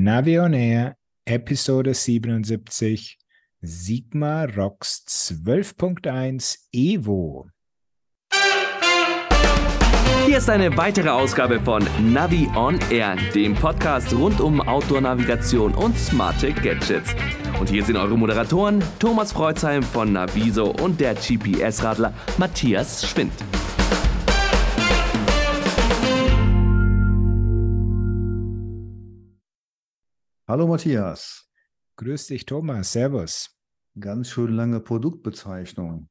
[0.00, 0.96] Navi on Air,
[1.26, 3.18] Episode 77,
[3.60, 7.48] Sigma Rocks 12.1 Evo.
[10.24, 15.98] Hier ist eine weitere Ausgabe von Navi on Air, dem Podcast rund um Outdoor-Navigation und
[15.98, 17.16] smarte Gadgets.
[17.58, 23.32] Und hier sind eure Moderatoren Thomas Freuzheim von Naviso und der GPS-Radler Matthias Schwind.
[30.50, 31.46] Hallo Matthias.
[31.96, 32.92] Grüß dich, Thomas.
[32.92, 33.54] Servus.
[34.00, 36.08] Ganz schön lange Produktbezeichnung.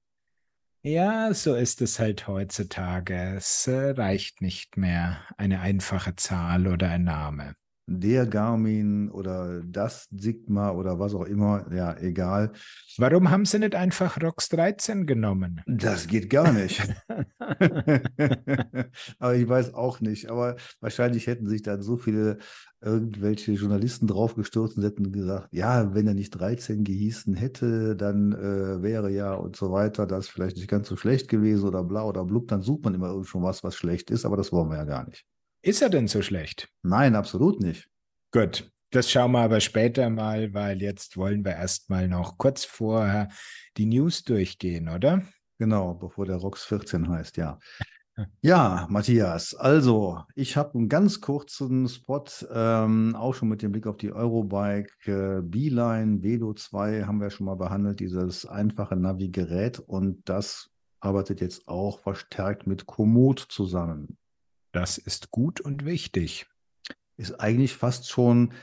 [0.83, 3.33] Ja, so ist es halt heutzutage.
[3.37, 7.55] Es äh, reicht nicht mehr eine einfache Zahl oder ein Name
[7.87, 12.51] der Garmin oder das Sigma oder was auch immer, ja, egal.
[12.97, 15.61] Warum haben sie nicht einfach ROX 13 genommen?
[15.65, 16.81] Das geht gar nicht.
[19.19, 20.29] aber ich weiß auch nicht.
[20.29, 22.39] Aber wahrscheinlich hätten sich dann so viele
[22.81, 28.81] irgendwelche Journalisten draufgestürzt und hätten gesagt, ja, wenn er nicht 13 gehießen hätte, dann äh,
[28.81, 32.23] wäre ja und so weiter das vielleicht nicht ganz so schlecht gewesen oder bla oder
[32.23, 34.77] blub, dann sucht man immer irgend schon was, was schlecht ist, aber das wollen wir
[34.77, 35.25] ja gar nicht.
[35.61, 36.69] Ist er denn so schlecht?
[36.83, 37.89] Nein, absolut nicht.
[38.31, 43.27] Gut, das schauen wir aber später mal, weil jetzt wollen wir erstmal noch kurz vorher
[43.75, 45.23] die News durchgehen, oder?
[45.57, 47.59] Genau, bevor der ROX 14 heißt, ja.
[48.41, 53.85] Ja, Matthias, also ich habe einen ganz kurzen Spot, ähm, auch schon mit dem Blick
[53.85, 55.37] auf die Eurobike.
[55.37, 61.41] Äh, Beeline Velo 2 haben wir schon mal behandelt, dieses einfache Navi-Gerät und das arbeitet
[61.41, 64.17] jetzt auch verstärkt mit Komoot zusammen.
[64.71, 66.47] Das ist gut und wichtig.
[67.17, 68.53] Ist eigentlich fast schon,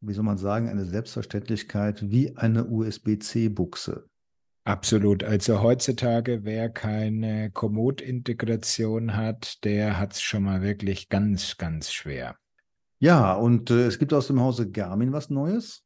[0.00, 4.09] wie soll man sagen, eine Selbstverständlichkeit wie eine USB-C-Buchse.
[4.64, 5.24] Absolut.
[5.24, 12.36] Also heutzutage, wer keine Komoot-Integration hat, der hat es schon mal wirklich ganz, ganz schwer.
[12.98, 15.82] Ja, und äh, es gibt aus dem Hause Garmin was Neues.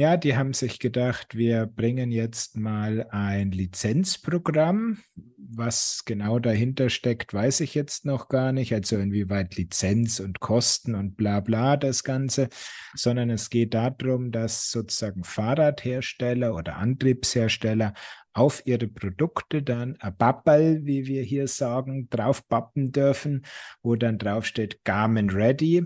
[0.00, 4.96] Ja, die haben sich gedacht, wir bringen jetzt mal ein Lizenzprogramm.
[5.36, 8.72] Was genau dahinter steckt, weiß ich jetzt noch gar nicht.
[8.72, 12.48] Also inwieweit Lizenz und Kosten und bla bla das Ganze,
[12.94, 17.92] sondern es geht darum, dass sozusagen Fahrradhersteller oder Antriebshersteller
[18.32, 23.44] auf ihre Produkte dann ein Babbel, wie wir hier sagen, draufpappen dürfen,
[23.82, 25.84] wo dann draufsteht Garmin Ready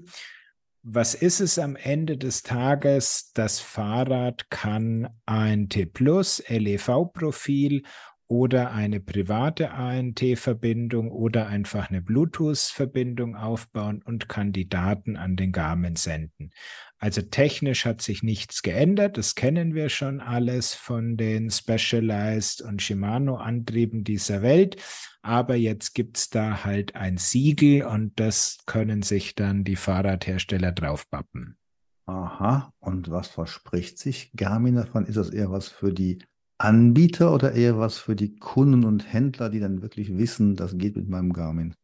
[0.86, 3.32] was ist es am Ende des Tages?
[3.32, 7.84] Das Fahrrad kann ein T Plus LEV-Profil
[8.26, 15.52] oder eine private ANT-Verbindung oder einfach eine Bluetooth-Verbindung aufbauen und kann die Daten an den
[15.52, 16.50] Garmin senden.
[16.98, 19.18] Also technisch hat sich nichts geändert.
[19.18, 24.76] Das kennen wir schon alles von den Specialized und Shimano-Antrieben dieser Welt.
[25.20, 30.72] Aber jetzt gibt es da halt ein Siegel und das können sich dann die Fahrradhersteller
[30.72, 31.58] draufpappen.
[32.06, 35.06] Aha, und was verspricht sich Garmin davon?
[35.06, 36.18] Ist das eher was für die
[36.64, 40.96] Anbieter oder eher was für die Kunden und Händler, die dann wirklich wissen, das geht
[40.96, 41.74] mit meinem Garmin?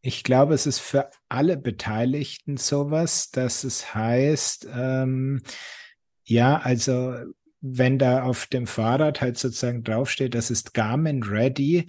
[0.00, 5.42] Ich glaube, es ist für alle Beteiligten sowas, dass es heißt, ähm,
[6.24, 7.14] ja, also
[7.60, 11.86] wenn da auf dem Fahrrad halt sozusagen draufsteht, das ist Garmin Ready,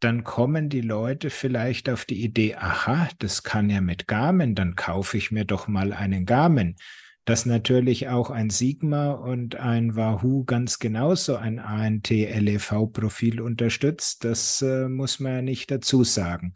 [0.00, 4.74] dann kommen die Leute vielleicht auf die Idee, aha, das kann ja mit Garmin, dann
[4.74, 6.76] kaufe ich mir doch mal einen Garmin.
[7.24, 14.88] Dass natürlich auch ein Sigma und ein Wahoo ganz genauso ein ANT-LEV-Profil unterstützt, das äh,
[14.88, 16.54] muss man ja nicht dazu sagen.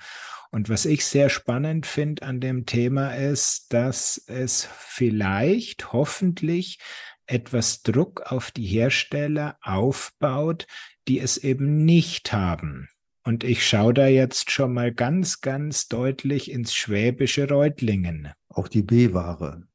[0.50, 6.78] Und was ich sehr spannend finde an dem Thema ist, dass es vielleicht hoffentlich
[7.26, 10.66] etwas Druck auf die Hersteller aufbaut,
[11.08, 12.88] die es eben nicht haben.
[13.24, 18.32] Und ich schaue da jetzt schon mal ganz, ganz deutlich ins schwäbische Reutlingen.
[18.48, 19.66] Auch die B-Ware.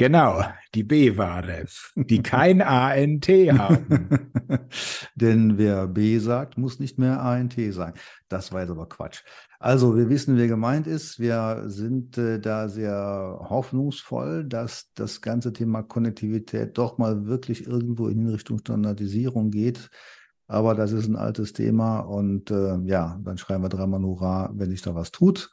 [0.00, 0.44] Genau,
[0.76, 1.64] die B-Ware,
[1.96, 4.30] die kein ANT haben.
[5.16, 7.94] Denn wer B sagt, muss nicht mehr ANT sein.
[8.28, 9.24] Das war jetzt aber Quatsch.
[9.58, 11.18] Also, wir wissen, wer gemeint ist.
[11.18, 18.06] Wir sind äh, da sehr hoffnungsvoll, dass das ganze Thema Konnektivität doch mal wirklich irgendwo
[18.06, 19.90] in Richtung Standardisierung geht.
[20.46, 24.70] Aber das ist ein altes Thema und äh, ja, dann schreiben wir dreimal Hurra, wenn
[24.70, 25.50] sich da was tut.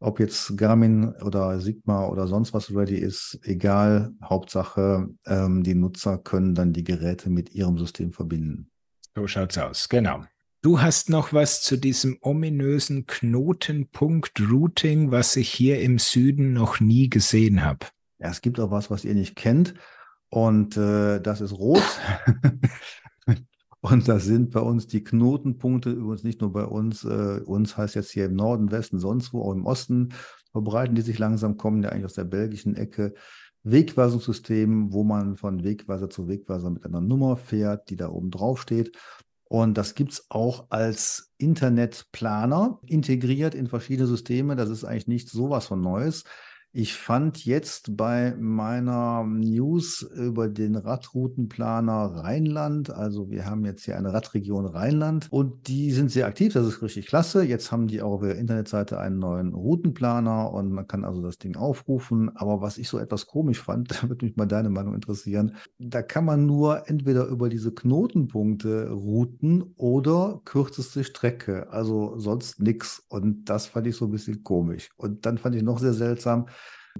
[0.00, 4.12] Ob jetzt Garmin oder Sigma oder sonst was ready ist, egal.
[4.22, 8.70] Hauptsache, ähm, die Nutzer können dann die Geräte mit ihrem System verbinden.
[9.16, 10.24] So schaut's aus, genau.
[10.60, 17.08] Du hast noch was zu diesem ominösen Knotenpunkt-Routing, was ich hier im Süden noch nie
[17.08, 17.86] gesehen habe.
[18.18, 19.74] Ja, es gibt auch was, was ihr nicht kennt.
[20.30, 21.82] Und äh, das ist rot.
[23.80, 27.94] Und das sind bei uns die Knotenpunkte, übrigens nicht nur bei uns, äh, uns heißt
[27.94, 30.08] jetzt hier im Norden, Westen, sonst wo, auch im Osten,
[30.50, 33.14] verbreiten die sich langsam, kommen ja eigentlich aus der belgischen Ecke.
[33.62, 38.62] Wegweisungssystem, wo man von Wegweiser zu Wegweiser mit einer Nummer fährt, die da oben drauf
[38.62, 38.96] steht.
[39.44, 44.56] Und das gibt es auch als Internetplaner integriert in verschiedene Systeme.
[44.56, 46.24] Das ist eigentlich nicht sowas von Neues.
[46.80, 53.98] Ich fand jetzt bei meiner News über den Radroutenplaner Rheinland, also wir haben jetzt hier
[53.98, 57.42] eine Radregion Rheinland und die sind sehr aktiv, das ist richtig klasse.
[57.42, 61.38] Jetzt haben die auch auf der Internetseite einen neuen Routenplaner und man kann also das
[61.38, 62.30] Ding aufrufen.
[62.36, 66.02] Aber was ich so etwas komisch fand, da würde mich mal deine Meinung interessieren, da
[66.02, 73.04] kann man nur entweder über diese Knotenpunkte routen oder kürzeste Strecke, also sonst nichts.
[73.08, 74.90] Und das fand ich so ein bisschen komisch.
[74.96, 76.46] Und dann fand ich noch sehr seltsam,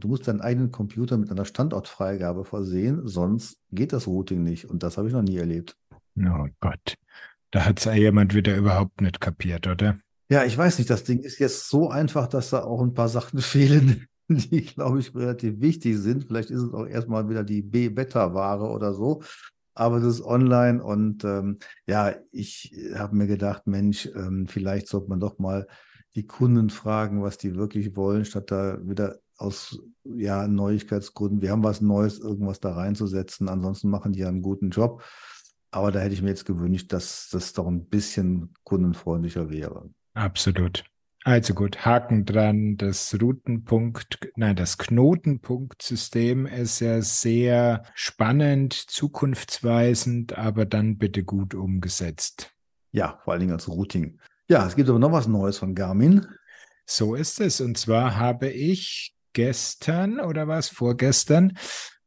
[0.00, 4.67] Du musst deinen eigenen Computer mit einer Standortfreigabe versehen, sonst geht das Routing nicht.
[4.67, 5.77] Und das habe ich noch nie erlebt.
[6.19, 6.95] Oh Gott.
[7.50, 9.99] Da hat es ja jemand wieder überhaupt nicht kapiert, oder?
[10.29, 10.91] Ja, ich weiß nicht.
[10.91, 15.00] Das Ding ist jetzt so einfach, dass da auch ein paar Sachen fehlen, die, glaube
[15.00, 16.27] ich, relativ wichtig sind.
[16.27, 19.23] Vielleicht ist es auch erstmal wieder die B-Beta-Ware oder so.
[19.75, 25.09] Aber das ist online und ähm, ja, ich habe mir gedacht, Mensch, ähm, vielleicht sollte
[25.09, 25.69] man doch mal
[26.17, 31.64] die Kunden fragen, was die wirklich wollen, statt da wieder aus ja, Neuigkeitsgründen, wir haben
[31.64, 33.49] was Neues, irgendwas da reinzusetzen.
[33.49, 35.02] Ansonsten machen die ja einen guten Job.
[35.70, 39.90] Aber da hätte ich mir jetzt gewünscht, dass das doch ein bisschen kundenfreundlicher wäre.
[40.14, 40.85] Absolut.
[41.25, 42.76] Also gut, Haken dran.
[42.79, 52.55] Das Routenpunkt, nein, das Knotenpunktsystem ist ja sehr spannend, zukunftsweisend, aber dann bitte gut umgesetzt.
[52.93, 54.19] Ja, vor allen Dingen als Routing.
[54.49, 56.26] Ja, es gibt aber noch was Neues von Garmin.
[56.87, 57.61] So ist es.
[57.61, 61.56] Und zwar habe ich gestern oder was, vorgestern,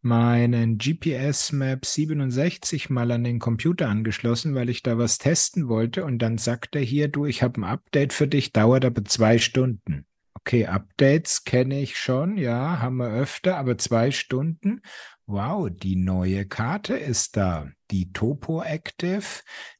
[0.01, 6.03] meinen GPS Map 67 mal an den Computer angeschlossen, weil ich da was testen wollte.
[6.03, 9.37] Und dann sagt er hier, du, ich habe ein Update für dich, dauert aber zwei
[9.37, 10.05] Stunden.
[10.33, 14.81] Okay, Updates kenne ich schon, ja, haben wir öfter, aber zwei Stunden.
[15.25, 17.69] Wow, die neue Karte ist da.
[17.91, 19.23] Die Topo Active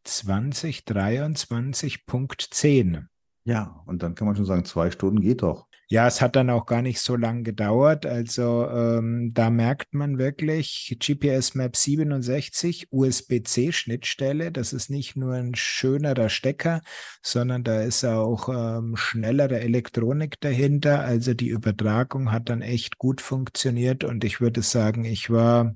[0.08, 3.08] 2023.10.
[3.44, 5.68] Ja, und dann kann man schon sagen, zwei Stunden geht doch.
[5.92, 8.06] Ja, es hat dann auch gar nicht so lange gedauert.
[8.06, 14.54] Also ähm, da merkt man wirklich GPS Map 67, USB-C-Schnittstelle.
[14.54, 16.80] Das ist nicht nur ein schönerer Stecker,
[17.22, 21.02] sondern da ist auch ähm, schnellere Elektronik dahinter.
[21.02, 25.76] Also die Übertragung hat dann echt gut funktioniert und ich würde sagen, ich war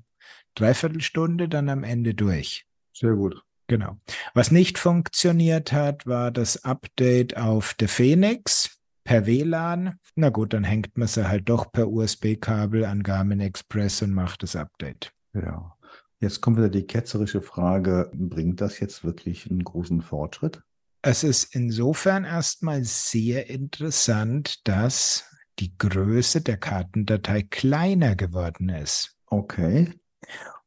[0.54, 2.66] dreiviertel Stunde dann am Ende durch.
[2.94, 3.44] Sehr gut.
[3.68, 3.98] Genau.
[4.34, 8.75] Was nicht funktioniert hat, war das Update auf der Phoenix
[9.06, 9.98] per WLAN.
[10.16, 14.44] Na gut, dann hängt man sie halt doch per USB-Kabel an Garmin Express und macht
[14.44, 15.14] das Update.
[15.34, 15.72] Ja.
[16.20, 20.62] Jetzt kommt wieder die ketzerische Frage, bringt das jetzt wirklich einen großen Fortschritt?
[21.02, 25.26] Es ist insofern erstmal sehr interessant, dass
[25.60, 29.16] die Größe der Kartendatei kleiner geworden ist.
[29.28, 29.94] Okay.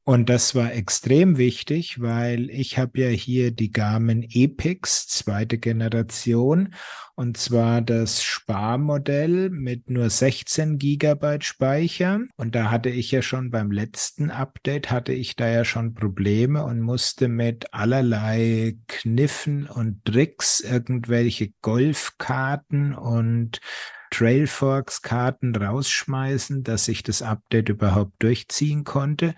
[0.08, 6.72] Und das war extrem wichtig, weil ich habe ja hier die Garmin Epix zweite Generation
[7.14, 12.20] und zwar das Sparmodell mit nur 16 Gigabyte Speicher.
[12.38, 16.64] Und da hatte ich ja schon beim letzten Update hatte ich da ja schon Probleme
[16.64, 23.60] und musste mit allerlei Kniffen und Tricks irgendwelche Golfkarten und
[24.10, 29.34] Trailforks-Karten rausschmeißen, dass ich das Update überhaupt durchziehen konnte.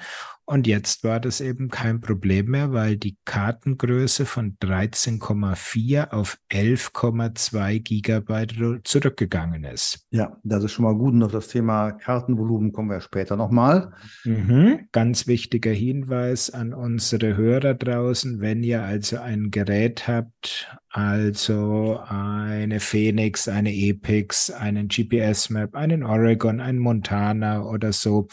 [0.50, 7.78] Und jetzt war das eben kein Problem mehr, weil die Kartengröße von 13,4 auf 11,2
[7.78, 10.08] Gigabyte zurückgegangen ist.
[10.10, 11.14] Ja, das ist schon mal gut.
[11.14, 13.92] Und auf das Thema Kartenvolumen kommen wir später nochmal.
[14.24, 14.88] Mhm.
[14.90, 22.80] Ganz wichtiger Hinweis an unsere Hörer draußen, wenn ihr also ein Gerät habt, also eine
[22.80, 28.26] Phoenix, eine Epix, einen GPS-Map, einen Oregon, einen Montana oder so,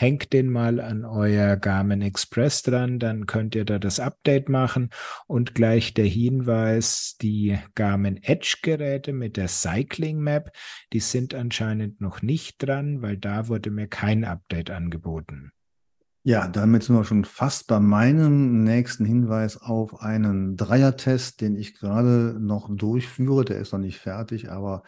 [0.00, 4.88] hängt den mal an euer Garmin Express dran, dann könnt ihr da das Update machen
[5.26, 10.52] und gleich der Hinweis, die Garmin Edge Geräte mit der Cycling Map,
[10.94, 15.52] die sind anscheinend noch nicht dran, weil da wurde mir kein Update angeboten.
[16.22, 21.74] Ja, damit sind wir schon fast bei meinem nächsten Hinweis auf einen Dreier-Test, den ich
[21.74, 23.44] gerade noch durchführe.
[23.44, 24.82] Der ist noch nicht fertig, aber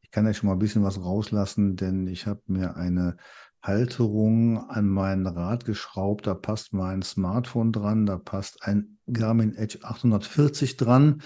[0.00, 3.16] ich kann ja schon mal ein bisschen was rauslassen, denn ich habe mir eine
[3.64, 6.26] Halterung an mein Rad geschraubt.
[6.26, 11.22] Da passt mein Smartphone dran, da passt ein Garmin Edge 840 dran,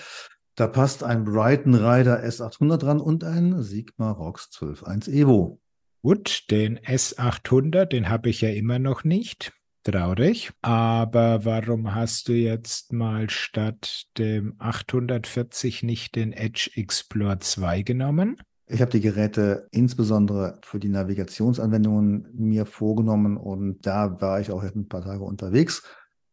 [0.54, 5.60] da passt ein Brighton Rider S800 dran und ein Sigma Rox 12.1 Evo.
[6.02, 9.52] Gut, den S800, den habe ich ja immer noch nicht.
[9.84, 10.50] Traurig.
[10.60, 18.36] Aber warum hast du jetzt mal statt dem 840 nicht den Edge Explorer 2 genommen?
[18.70, 24.62] Ich habe die Geräte insbesondere für die Navigationsanwendungen mir vorgenommen und da war ich auch
[24.62, 25.82] jetzt ein paar Tage unterwegs.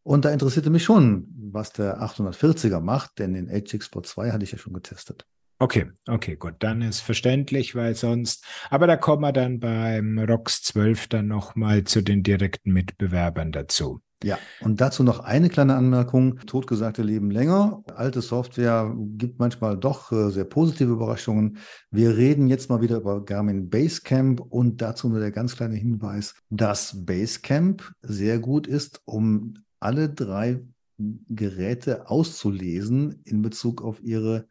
[0.02, 4.44] Und da interessierte mich schon, was der 840er macht, denn den HX Sport 2 hatte
[4.44, 5.26] ich ja schon getestet.
[5.58, 10.62] Okay, okay, gut, dann ist verständlich, weil sonst, aber da kommen wir dann beim ROX
[10.62, 14.02] 12 dann nochmal zu den direkten Mitbewerbern dazu.
[14.24, 16.38] Ja, und dazu noch eine kleine Anmerkung.
[16.46, 17.82] Totgesagte leben länger.
[17.94, 21.58] Alte Software gibt manchmal doch äh, sehr positive Überraschungen.
[21.90, 26.34] Wir reden jetzt mal wieder über Garmin Basecamp und dazu nur der ganz kleine Hinweis,
[26.48, 30.62] dass Basecamp sehr gut ist, um alle drei
[30.98, 34.48] Geräte auszulesen in Bezug auf ihre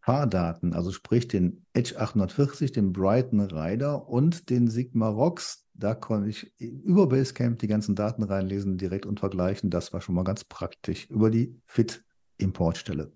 [0.00, 5.63] Fahrdaten, also sprich den Edge 840, den Brighton Rider und den Sigma Rocks.
[5.74, 9.70] Da konnte ich über Basecamp die ganzen Daten reinlesen, direkt und vergleichen.
[9.70, 13.12] Das war schon mal ganz praktisch über die Fit-Importstelle.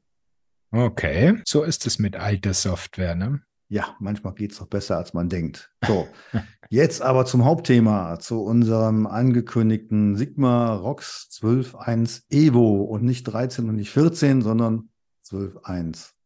[0.71, 3.43] Okay, so ist es mit alter Software, ne?
[3.71, 5.71] Ja, manchmal geht es doch besser, als man denkt.
[5.87, 6.09] So,
[6.71, 13.77] jetzt aber zum Hauptthema, zu unserem angekündigten Sigma Rocks 12.1 Evo und nicht 13 und
[13.77, 14.91] nicht 14, sondern
[15.25, 16.18] 12.1.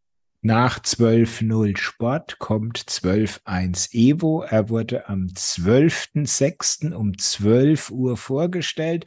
[0.45, 4.43] Nach 12.0 Sport kommt 12.1 Evo.
[4.43, 6.93] Er wurde am 12.06.
[6.93, 9.07] um 12 Uhr vorgestellt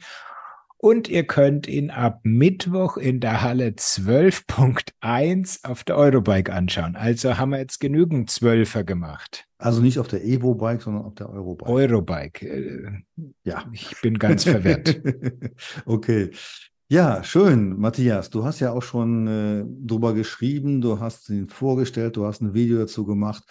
[0.78, 6.96] und ihr könnt ihn ab Mittwoch in der Halle 12.1 auf der Eurobike anschauen.
[6.96, 9.46] Also haben wir jetzt genügend Zwölfer gemacht.
[9.58, 11.70] Also nicht auf der Evo-Bike, sondern auf der Eurobike.
[11.70, 12.48] Eurobike.
[12.48, 12.92] Äh,
[13.44, 13.62] ja.
[13.72, 15.02] Ich bin ganz verwirrt.
[15.84, 16.30] okay.
[16.88, 18.30] Ja, schön, Matthias.
[18.30, 22.54] Du hast ja auch schon äh, drüber geschrieben, du hast ihn vorgestellt, du hast ein
[22.54, 23.42] Video dazu gemacht.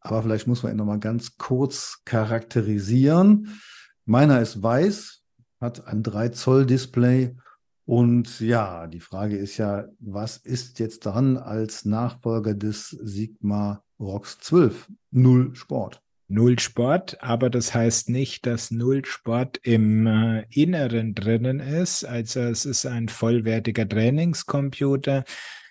[0.00, 3.60] Aber vielleicht muss man ihn nochmal ganz kurz charakterisieren.
[4.06, 5.22] Meiner ist weiß,
[5.60, 7.36] hat ein 3 Zoll Display.
[7.84, 14.40] Und ja, die Frage ist ja, was ist jetzt dran als Nachfolger des Sigma Rocks
[14.40, 14.90] 12?
[15.12, 16.02] Null Sport.
[16.30, 22.04] Null Sport, aber das heißt nicht, dass Null Sport im äh, Inneren drinnen ist.
[22.04, 25.24] Also es ist ein vollwertiger Trainingscomputer.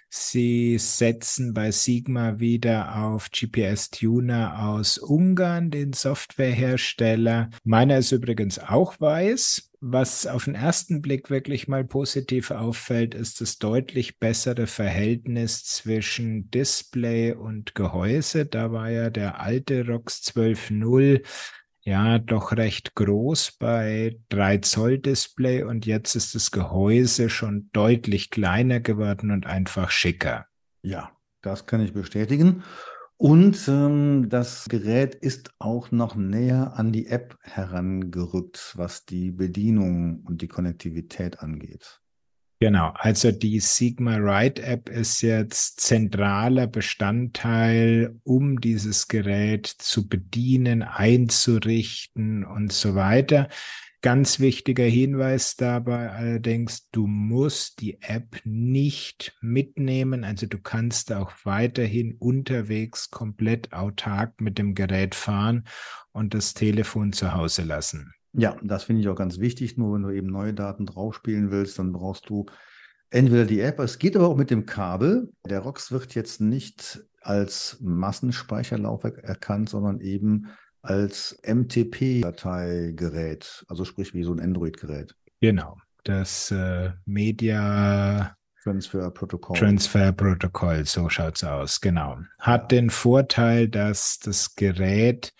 [0.09, 7.51] Sie setzen bei Sigma wieder auf GPS-Tuner aus Ungarn, den Softwarehersteller.
[7.63, 9.69] Meiner ist übrigens auch weiß.
[9.81, 16.49] Was auf den ersten Blick wirklich mal positiv auffällt, ist das deutlich bessere Verhältnis zwischen
[16.51, 18.45] Display und Gehäuse.
[18.45, 21.23] Da war ja der alte ROX 12.0
[21.81, 28.29] ja doch recht groß bei 3 Zoll Display und jetzt ist das Gehäuse schon deutlich
[28.29, 30.45] kleiner geworden und einfach schicker.
[30.81, 32.63] Ja, das kann ich bestätigen.
[33.17, 40.23] Und ähm, das Gerät ist auch noch näher an die App herangerückt, was die Bedienung
[40.25, 41.99] und die Konnektivität angeht.
[42.61, 50.83] Genau, also die Sigma Ride App ist jetzt zentraler Bestandteil, um dieses Gerät zu bedienen,
[50.83, 53.47] einzurichten und so weiter.
[54.01, 60.25] Ganz wichtiger Hinweis dabei allerdings, du musst die App nicht mitnehmen.
[60.25, 65.65] Also du kannst auch weiterhin unterwegs komplett autark mit dem Gerät fahren
[66.11, 68.13] und das Telefon zu Hause lassen.
[68.33, 69.77] Ja, das finde ich auch ganz wichtig.
[69.77, 72.45] Nur wenn du eben neue Daten draufspielen willst, dann brauchst du
[73.09, 73.79] entweder die App.
[73.79, 75.31] Es geht aber auch mit dem Kabel.
[75.47, 80.47] Der ROX wird jetzt nicht als Massenspeicherlaufwerk erkannt, sondern eben
[80.81, 85.13] als MTP-Dateigerät, also sprich wie so ein Android-Gerät.
[85.41, 89.57] Genau, das äh, Media Transfer Protocol.
[89.57, 92.19] Transfer Protocol, so schaut's aus, genau.
[92.39, 95.33] Hat den Vorteil, dass das Gerät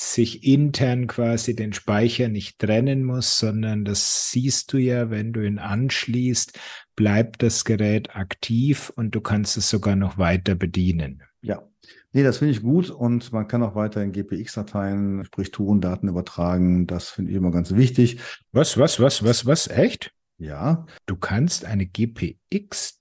[0.00, 5.44] sich intern quasi den Speicher nicht trennen muss, sondern das siehst du ja, wenn du
[5.44, 6.56] ihn anschließt,
[6.94, 11.24] bleibt das Gerät aktiv und du kannst es sogar noch weiter bedienen.
[11.42, 11.64] Ja,
[12.12, 16.86] Nee, das finde ich gut und man kann auch weiterhin GPX-Dateien, sprich Tourendaten übertragen.
[16.86, 18.20] Das finde ich immer ganz wichtig.
[18.50, 19.68] Was, was, was, was, was?
[19.68, 20.14] Echt?
[20.38, 20.86] Ja.
[21.04, 22.94] Du kannst eine GPX-Track,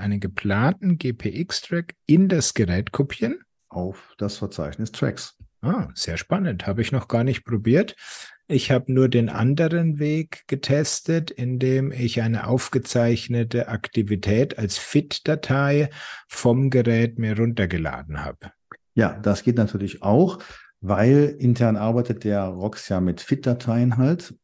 [0.00, 3.40] einen geplanten GPX-Track in das Gerät kopieren?
[3.68, 5.36] Auf das Verzeichnis Tracks.
[5.62, 6.66] Ah, sehr spannend.
[6.66, 7.94] Habe ich noch gar nicht probiert.
[8.48, 15.90] Ich habe nur den anderen Weg getestet, indem ich eine aufgezeichnete Aktivität als FIT-Datei
[16.26, 18.50] vom Gerät mir runtergeladen habe.
[18.94, 20.38] Ja, das geht natürlich auch,
[20.80, 24.34] weil intern arbeitet der ROX ja mit FIT-Dateien halt.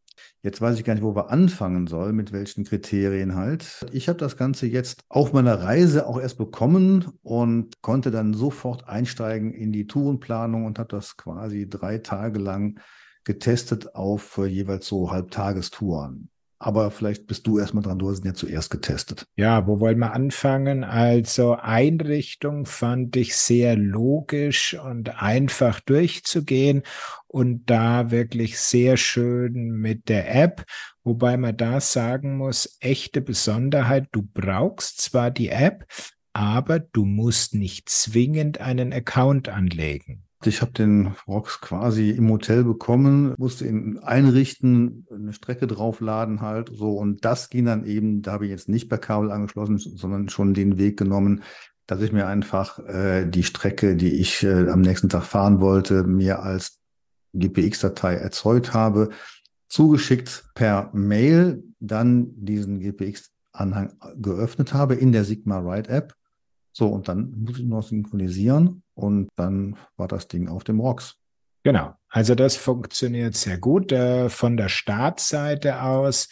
[0.47, 3.85] Jetzt weiß ich gar nicht, wo wir anfangen sollen, mit welchen Kriterien halt.
[3.91, 8.89] Ich habe das Ganze jetzt auf meiner Reise auch erst bekommen und konnte dann sofort
[8.89, 12.79] einsteigen in die Tourenplanung und habe das quasi drei Tage lang
[13.25, 16.31] getestet auf äh, jeweils so Halbtagestouren.
[16.59, 19.27] Aber vielleicht bist du erstmal dran, du hast ihn ja zuerst getestet.
[19.37, 20.85] Ja, wo wollen wir anfangen?
[20.85, 26.83] Also Einrichtung fand ich sehr logisch und einfach durchzugehen
[27.27, 30.65] und da wirklich sehr schön mit der App.
[31.05, 35.87] Wobei man da sagen muss, echte Besonderheit, du brauchst zwar die App,
[36.33, 40.26] aber du musst nicht zwingend einen Account anlegen.
[40.45, 46.71] Ich habe den Rox quasi im Hotel bekommen, musste ihn einrichten, eine Strecke draufladen halt
[46.73, 50.29] so und das ging dann eben, da habe ich jetzt nicht per Kabel angeschlossen, sondern
[50.29, 51.43] schon den Weg genommen,
[51.87, 56.05] dass ich mir einfach äh, die Strecke, die ich äh, am nächsten Tag fahren wollte,
[56.05, 56.81] mir als
[57.33, 59.09] GPX-Datei erzeugt habe,
[59.69, 66.15] zugeschickt per Mail, dann diesen GPX-Anhang geöffnet habe in der Sigma Ride App.
[66.73, 71.17] So, und dann muss ich noch synchronisieren und dann war das Ding auf dem ROX.
[71.63, 73.93] Genau, also das funktioniert sehr gut.
[73.93, 76.29] Äh, von der Startseite aus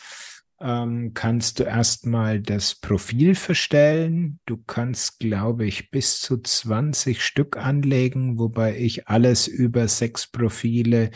[0.61, 4.40] ähm, kannst du erstmal das Profil verstellen.
[4.46, 11.11] Du kannst, glaube ich, bis zu 20 Stück anlegen, wobei ich alles über sechs Profile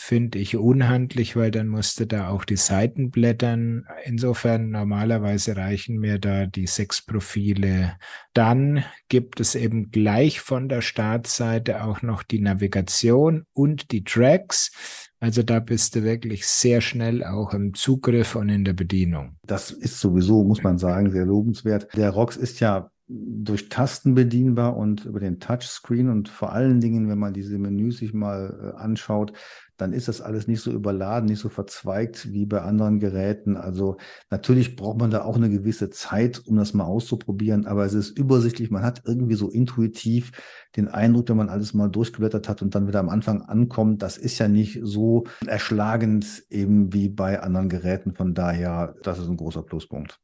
[0.00, 3.84] finde ich unhandlich, weil dann musste da auch die Seiten blättern.
[4.04, 7.96] Insofern normalerweise reichen mir da die sechs Profile.
[8.32, 15.07] Dann gibt es eben gleich von der Startseite auch noch die Navigation und die Tracks.
[15.20, 19.36] Also da bist du wirklich sehr schnell auch im Zugriff und in der Bedienung.
[19.44, 21.88] Das ist sowieso, muss man sagen, sehr lobenswert.
[21.96, 27.08] Der ROX ist ja durch Tasten bedienbar und über den Touchscreen und vor allen Dingen,
[27.08, 29.32] wenn man diese Menüs sich mal äh, anschaut,
[29.78, 33.56] dann ist das alles nicht so überladen, nicht so verzweigt wie bei anderen Geräten.
[33.56, 33.96] Also
[34.28, 38.18] natürlich braucht man da auch eine gewisse Zeit, um das mal auszuprobieren, aber es ist
[38.18, 38.70] übersichtlich.
[38.70, 40.32] Man hat irgendwie so intuitiv
[40.76, 44.18] den Eindruck, wenn man alles mal durchgeblättert hat und dann wieder am Anfang ankommt, das
[44.18, 48.12] ist ja nicht so erschlagend eben wie bei anderen Geräten.
[48.12, 50.18] Von daher, das ist ein großer Pluspunkt.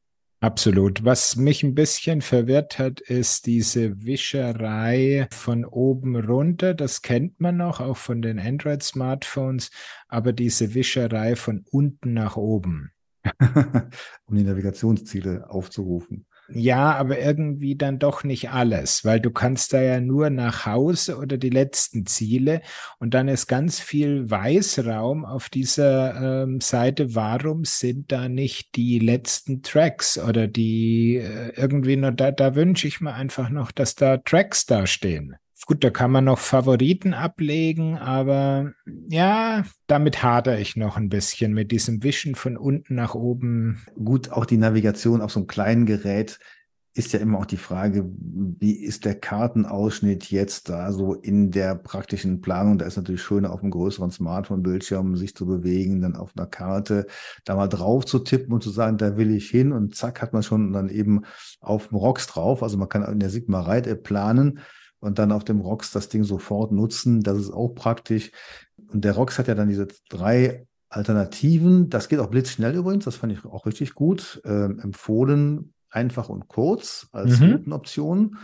[0.45, 1.07] Absolut.
[1.07, 6.75] Was mich ein bisschen verwirrt hat, ist diese Wischerei von oben runter.
[6.75, 9.71] Das kennt man noch, auch von den Android-Smartphones,
[10.07, 12.93] aber diese Wischerei von unten nach oben.
[14.27, 16.27] um die Navigationsziele aufzurufen.
[16.49, 21.17] Ja, aber irgendwie dann doch nicht alles, weil du kannst da ja nur nach Hause
[21.17, 22.61] oder die letzten Ziele
[22.99, 27.15] und dann ist ganz viel Weißraum auf dieser ähm, Seite.
[27.15, 32.89] Warum sind da nicht die letzten Tracks oder die äh, irgendwie nur da, da wünsche
[32.89, 35.37] ich mir einfach noch, dass da Tracks da stehen.
[35.67, 38.73] Gut, da kann man noch Favoriten ablegen, aber
[39.09, 43.83] ja, damit hadere ich noch ein bisschen mit diesem Wischen von unten nach oben.
[43.95, 46.39] Gut, auch die Navigation auf so einem kleinen Gerät
[46.97, 51.75] ist ja immer auch die Frage, wie ist der Kartenausschnitt jetzt da so in der
[51.75, 52.79] praktischen Planung?
[52.79, 57.07] Da ist natürlich schöner auf einem größeren Smartphone-Bildschirm sich zu bewegen, dann auf einer Karte
[57.45, 60.33] da mal drauf zu tippen und zu sagen, da will ich hin und zack hat
[60.33, 61.23] man schon dann eben
[61.61, 62.63] auf dem ROX drauf.
[62.63, 64.61] Also man kann in der Sigma Ride App planen
[65.05, 67.23] und dann auf dem ROX das Ding sofort nutzen.
[67.23, 68.33] Das ist auch praktisch.
[68.91, 71.91] Und der ROX hat ja dann diese drei Alternativen.
[71.91, 73.05] Das geht auch blitzschnell übrigens.
[73.05, 74.41] Das fand ich auch richtig gut.
[74.47, 77.53] Ähm, empfohlen einfach und kurz als mhm.
[77.53, 78.39] Routenoption.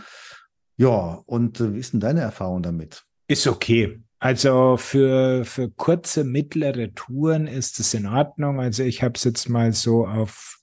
[0.77, 3.05] Ja, und äh, wie ist denn deine Erfahrung damit?
[3.27, 3.99] Ist okay.
[4.19, 8.59] Also für, für kurze, mittlere Touren ist es in Ordnung.
[8.59, 10.59] Also ich habe es jetzt mal so auf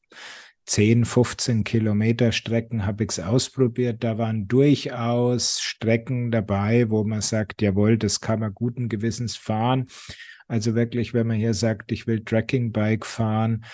[0.68, 4.04] 10, 15 Kilometer Strecken habe ich es ausprobiert.
[4.04, 9.86] Da waren durchaus Strecken dabei, wo man sagt, jawohl, das kann man guten Gewissens fahren.
[10.46, 13.64] Also wirklich, wenn man hier sagt, ich will Tracking-Bike fahren,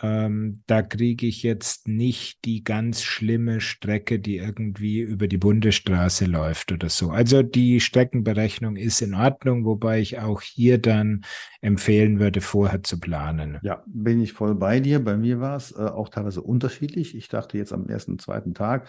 [0.00, 6.26] ähm, da kriege ich jetzt nicht die ganz schlimme Strecke, die irgendwie über die Bundesstraße
[6.26, 7.10] läuft oder so.
[7.10, 11.22] Also die Streckenberechnung ist in Ordnung, wobei ich auch hier dann
[11.60, 13.58] empfehlen würde, vorher zu planen.
[13.62, 15.02] Ja, bin ich voll bei dir.
[15.02, 17.16] Bei mir war es äh, auch teilweise unterschiedlich.
[17.16, 18.86] Ich dachte jetzt am ersten, zweiten Tag,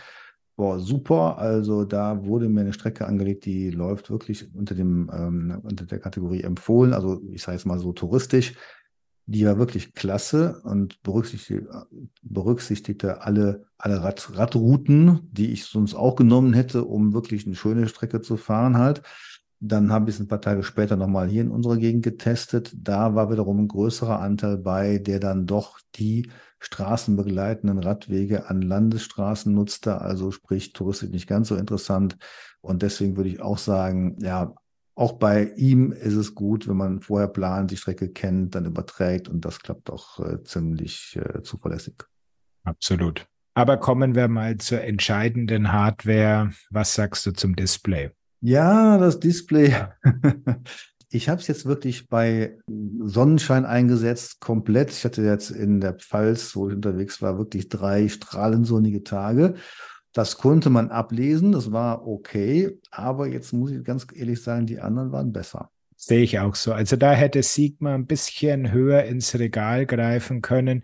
[0.56, 1.40] boah, super.
[1.40, 6.00] Also da wurde mir eine Strecke angelegt, die läuft wirklich unter dem ähm, unter der
[6.00, 6.94] Kategorie empfohlen.
[6.94, 8.54] Also ich sage es mal so touristisch
[9.30, 11.86] die war wirklich klasse und berücksichtigte,
[12.24, 17.88] berücksichtigte alle, alle Rad, Radrouten, die ich sonst auch genommen hätte, um wirklich eine schöne
[17.88, 19.04] Strecke zu fahren halt.
[19.60, 22.74] Dann habe ich es ein paar Tage später nochmal hier in unserer Gegend getestet.
[22.76, 29.54] Da war wiederum ein größerer Anteil bei, der dann doch die straßenbegleitenden Radwege an Landesstraßen
[29.54, 32.18] nutzte, also sprich touristisch nicht ganz so interessant.
[32.62, 34.56] Und deswegen würde ich auch sagen, ja,
[35.00, 39.30] auch bei ihm ist es gut, wenn man vorher plant, die Strecke kennt, dann überträgt
[39.30, 42.04] und das klappt auch äh, ziemlich äh, zuverlässig.
[42.64, 43.26] Absolut.
[43.54, 46.52] Aber kommen wir mal zur entscheidenden Hardware.
[46.70, 48.12] Was sagst du zum Display?
[48.42, 49.74] Ja, das Display
[51.12, 54.92] Ich habe es jetzt wirklich bei Sonnenschein eingesetzt, komplett.
[54.92, 59.56] Ich hatte jetzt in der Pfalz, wo ich unterwegs war, wirklich drei strahlensonnige Tage.
[60.14, 64.80] Das konnte man ablesen, das war okay, aber jetzt muss ich ganz ehrlich sagen, die
[64.80, 65.70] anderen waren besser.
[65.96, 66.72] Sehe ich auch so.
[66.72, 70.84] Also da hätte Sigma ein bisschen höher ins Regal greifen können.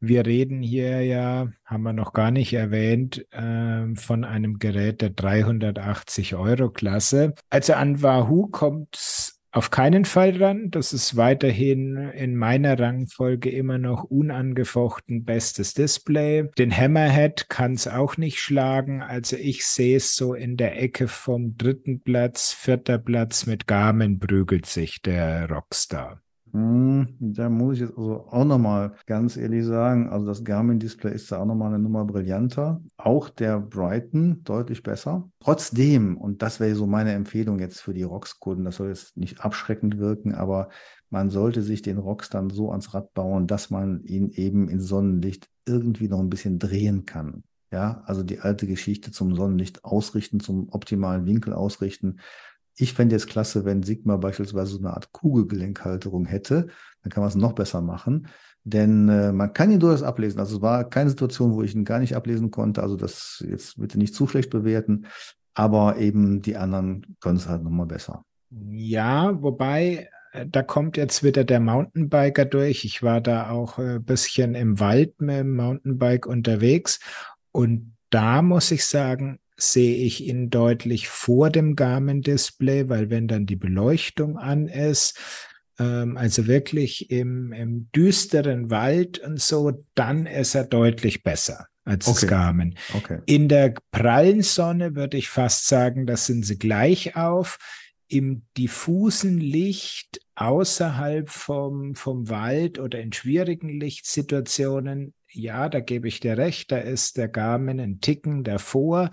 [0.00, 5.10] Wir reden hier ja, haben wir noch gar nicht erwähnt, äh, von einem Gerät der
[5.10, 7.34] 380 Euro Klasse.
[7.50, 9.23] Also an Wahoo kommt
[9.54, 10.70] auf keinen Fall dran.
[10.70, 16.48] Das ist weiterhin in meiner Rangfolge immer noch unangefochten bestes Display.
[16.58, 19.00] Den Hammerhead kann es auch nicht schlagen.
[19.00, 24.18] Also ich sehe es so in der Ecke vom dritten Platz, vierter Platz mit Garmin
[24.18, 26.23] prügelt sich der Rockstar.
[26.54, 31.32] Hm, da muss ich jetzt also auch nochmal ganz ehrlich sagen, also das Garmin-Display ist
[31.32, 32.80] da auch nochmal eine Nummer brillanter.
[32.96, 35.28] Auch der Brighton deutlich besser.
[35.40, 39.40] Trotzdem, und das wäre so meine Empfehlung jetzt für die ROX-Kunden, das soll jetzt nicht
[39.40, 40.68] abschreckend wirken, aber
[41.10, 44.80] man sollte sich den ROX dann so ans Rad bauen, dass man ihn eben in
[44.80, 47.42] Sonnenlicht irgendwie noch ein bisschen drehen kann.
[47.72, 52.20] Ja, also die alte Geschichte zum Sonnenlicht ausrichten, zum optimalen Winkel ausrichten.
[52.76, 56.68] Ich fände es klasse, wenn Sigma beispielsweise so eine Art Kugelgelenkhalterung hätte.
[57.02, 58.28] Dann kann man es noch besser machen.
[58.64, 60.40] Denn äh, man kann ihn durchaus ablesen.
[60.40, 62.82] Also es war keine Situation, wo ich ihn gar nicht ablesen konnte.
[62.82, 65.06] Also das jetzt bitte nicht zu schlecht bewerten.
[65.52, 68.24] Aber eben die anderen können es halt nochmal besser.
[68.50, 72.84] Ja, wobei äh, da kommt jetzt wieder der Mountainbiker durch.
[72.84, 77.00] Ich war da auch ein äh, bisschen im Wald mit dem Mountainbike unterwegs
[77.52, 83.46] und da muss ich sagen, sehe ich ihn deutlich vor dem Garmin-Display, weil wenn dann
[83.46, 85.18] die Beleuchtung an ist,
[85.78, 92.08] ähm, also wirklich im, im düsteren Wald und so, dann ist er deutlich besser als
[92.08, 92.20] okay.
[92.20, 92.74] das Garmin.
[92.94, 93.20] Okay.
[93.26, 97.58] In der prallen Sonne würde ich fast sagen, das sind sie gleich auf.
[98.08, 106.20] Im diffusen Licht außerhalb vom, vom Wald oder in schwierigen Lichtsituationen ja, da gebe ich
[106.20, 109.10] dir recht, da ist der Garmin ein Ticken davor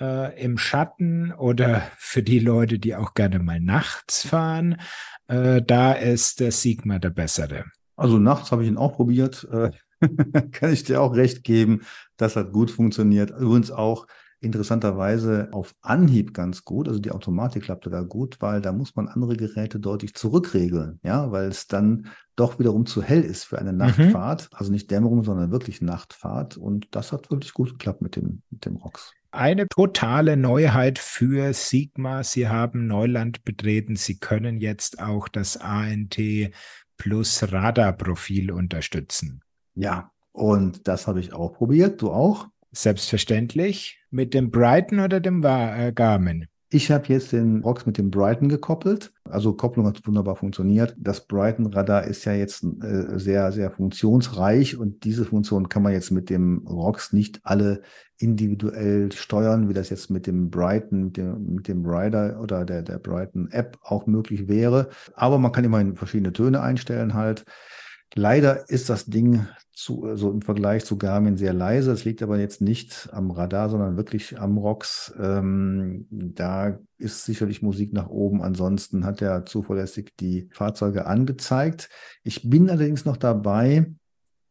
[0.00, 4.80] äh, im Schatten oder für die Leute, die auch gerne mal nachts fahren,
[5.28, 7.64] äh, da ist der Sigma der bessere.
[7.96, 9.46] Also nachts habe ich ihn auch probiert.
[9.52, 9.70] Äh,
[10.52, 11.82] kann ich dir auch recht geben.
[12.16, 13.30] Das hat gut funktioniert.
[13.30, 14.06] Übrigens auch
[14.40, 16.88] interessanterweise auf Anhieb ganz gut.
[16.88, 21.30] Also die Automatik klappte da gut, weil da muss man andere Geräte deutlich zurückregeln, ja,
[21.30, 23.78] weil es dann doch wiederum zu hell ist für eine mhm.
[23.78, 24.42] Nachtfahrt.
[24.50, 24.56] Mhm.
[24.56, 26.56] Also nicht Dämmerung, sondern wirklich Nachtfahrt.
[26.56, 29.12] Und das hat wirklich gut geklappt mit dem, mit dem ROX.
[29.30, 32.24] Eine totale Neuheit für Sigma.
[32.24, 33.94] Sie haben Neuland betreten.
[33.96, 36.18] Sie können jetzt auch das ANT
[36.96, 39.42] Plus Radarprofil unterstützen.
[39.74, 42.02] Ja, und das habe ich auch probiert.
[42.02, 42.48] Du auch?
[42.72, 43.98] Selbstverständlich.
[44.10, 46.46] Mit dem Brighton oder dem äh, Garmin?
[46.72, 49.12] Ich habe jetzt den Rox mit dem Brighton gekoppelt.
[49.24, 50.94] Also Kopplung hat wunderbar funktioniert.
[50.98, 56.12] Das Brighton-Radar ist ja jetzt äh, sehr, sehr funktionsreich und diese Funktion kann man jetzt
[56.12, 57.82] mit dem Rox nicht alle
[58.18, 62.82] individuell steuern, wie das jetzt mit dem Brighton, mit dem, mit dem Rider oder der,
[62.82, 64.90] der Brighton-App auch möglich wäre.
[65.14, 67.44] Aber man kann immerhin verschiedene Töne einstellen halt.
[68.14, 71.92] Leider ist das Ding zu, also im Vergleich zu Garmin sehr leise.
[71.92, 75.14] Es liegt aber jetzt nicht am Radar, sondern wirklich am ROX.
[75.18, 78.42] Ähm, da ist sicherlich Musik nach oben.
[78.42, 81.88] Ansonsten hat er zuverlässig die Fahrzeuge angezeigt.
[82.24, 83.86] Ich bin allerdings noch dabei,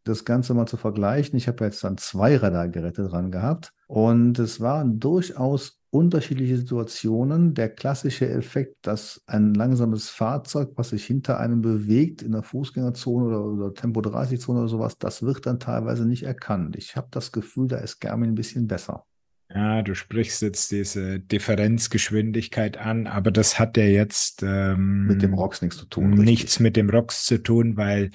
[0.06, 1.38] das Ganze mal zu vergleichen.
[1.38, 7.54] Ich habe jetzt dann zwei Radargeräte dran gehabt und es waren durchaus unterschiedliche Situationen.
[7.54, 13.26] Der klassische Effekt, dass ein langsames Fahrzeug, was sich hinter einem bewegt, in der Fußgängerzone
[13.26, 16.76] oder, oder Tempo 30-Zone oder sowas, das wird dann teilweise nicht erkannt.
[16.76, 19.06] Ich habe das Gefühl, da ist Garmin ein bisschen besser.
[19.52, 25.34] Ja, du sprichst jetzt diese Differenzgeschwindigkeit an, aber das hat ja jetzt ähm, mit dem
[25.34, 26.12] ROX nichts zu tun.
[26.12, 26.60] Nichts richtig.
[26.60, 28.12] mit dem ROX zu tun, weil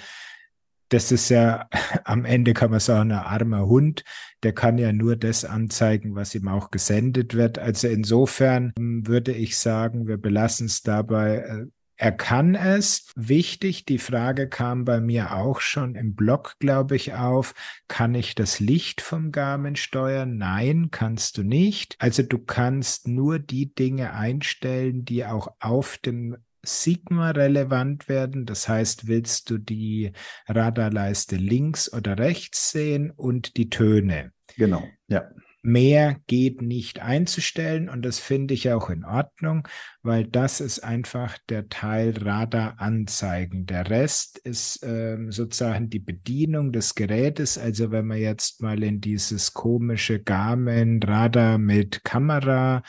[0.94, 1.68] das ist ja
[2.04, 4.04] am Ende kann man sagen, ein armer Hund,
[4.42, 7.58] der kann ja nur das anzeigen, was ihm auch gesendet wird.
[7.58, 11.36] Also insofern ähm, würde ich sagen, wir belassen es dabei.
[11.38, 13.12] Äh, er kann es.
[13.14, 17.54] Wichtig, die Frage kam bei mir auch schon im Blog, glaube ich, auf.
[17.86, 20.36] Kann ich das Licht vom Garmin steuern?
[20.36, 21.94] Nein, kannst du nicht.
[21.98, 28.46] Also du kannst nur die Dinge einstellen, die auch auf dem Sigma relevant werden.
[28.46, 30.12] Das heißt, willst du die
[30.46, 34.32] Radarleiste links oder rechts sehen und die Töne?
[34.56, 35.28] Genau, ja.
[35.66, 39.66] Mehr geht nicht einzustellen und das finde ich auch in Ordnung,
[40.02, 43.64] weil das ist einfach der Teil Radaranzeigen.
[43.64, 47.56] Der Rest ist ähm, sozusagen die Bedienung des Gerätes.
[47.56, 52.82] Also wenn man jetzt mal in dieses komische Garmin Radar mit Kamera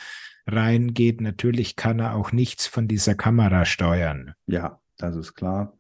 [0.47, 4.33] reingeht, natürlich kann er auch nichts von dieser Kamera steuern.
[4.47, 5.77] Ja, das ist klar.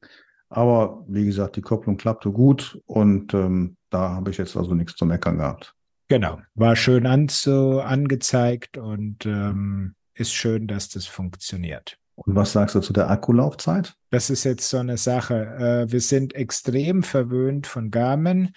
[0.49, 4.95] Aber wie gesagt, die Kopplung klappte gut und ähm, da habe ich jetzt also nichts
[4.95, 5.73] zu meckern gehabt.
[6.07, 11.97] Genau, war schön anzu, angezeigt und ähm, ist schön, dass das funktioniert.
[12.15, 13.95] Und was sagst du zu der Akkulaufzeit?
[14.11, 15.87] Das ist jetzt so eine Sache.
[15.87, 18.51] Äh, wir sind extrem verwöhnt von Garmin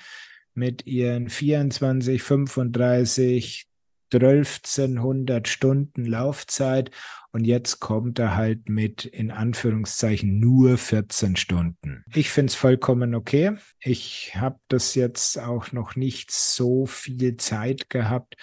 [0.55, 3.68] mit ihren 24, 35,
[4.13, 6.91] 1200 Stunden Laufzeit
[7.33, 12.05] und jetzt kommt er halt mit in Anführungszeichen nur 14 Stunden.
[12.15, 13.57] Ich finde es vollkommen okay.
[13.81, 18.37] Ich habe das jetzt auch noch nicht so viel Zeit gehabt,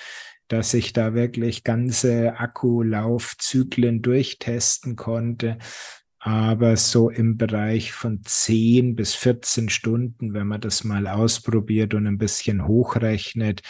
[0.47, 5.57] dass ich da wirklich ganze Akkulaufzyklen durchtesten konnte.
[6.19, 12.07] Aber so im Bereich von 10 bis 14 Stunden, wenn man das mal ausprobiert und
[12.07, 13.61] ein bisschen hochrechnet,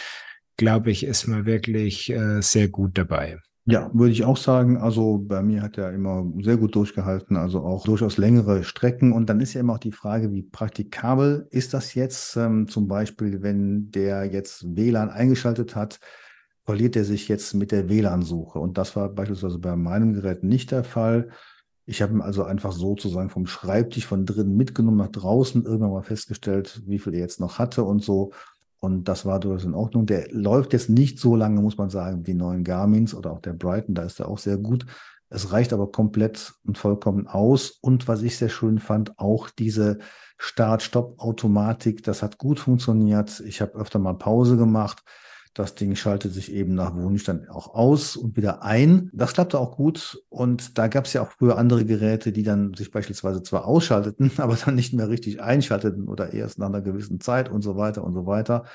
[0.57, 3.39] glaube ich, ist man wirklich äh, sehr gut dabei.
[3.67, 4.77] Ja, würde ich auch sagen.
[4.77, 9.11] Also bei mir hat er immer sehr gut durchgehalten, also auch durchaus längere Strecken.
[9.11, 12.35] Und dann ist ja immer auch die Frage, wie praktikabel ist das jetzt?
[12.37, 15.99] Ähm, zum Beispiel, wenn der jetzt WLAN eingeschaltet hat,
[16.61, 18.59] verliert er sich jetzt mit der WLAN-Suche.
[18.59, 21.29] Und das war beispielsweise bei meinem Gerät nicht der Fall.
[21.87, 26.03] Ich habe ihn also einfach sozusagen vom Schreibtisch von drinnen mitgenommen nach draußen, irgendwann mal
[26.03, 28.31] festgestellt, wie viel er jetzt noch hatte und so.
[28.85, 30.05] Und das war durchaus in Ordnung.
[30.05, 33.39] Der läuft jetzt nicht so lange, muss man sagen, wie die neuen Garmins oder auch
[33.39, 33.95] der Brighton.
[33.95, 34.85] Da ist er auch sehr gut.
[35.29, 37.71] Es reicht aber komplett und vollkommen aus.
[37.81, 39.97] Und was ich sehr schön fand, auch diese
[40.37, 43.41] Start-Stopp-Automatik, das hat gut funktioniert.
[43.45, 45.03] Ich habe öfter mal Pause gemacht.
[45.55, 49.09] Das Ding schaltet sich eben nach Wunsch dann auch aus und wieder ein.
[49.13, 50.21] Das klappte auch gut.
[50.27, 54.31] Und da gab es ja auch früher andere Geräte, die dann sich beispielsweise zwar ausschalteten,
[54.37, 58.03] aber dann nicht mehr richtig einschalteten oder erst nach einer gewissen Zeit und so weiter
[58.03, 58.65] und so weiter.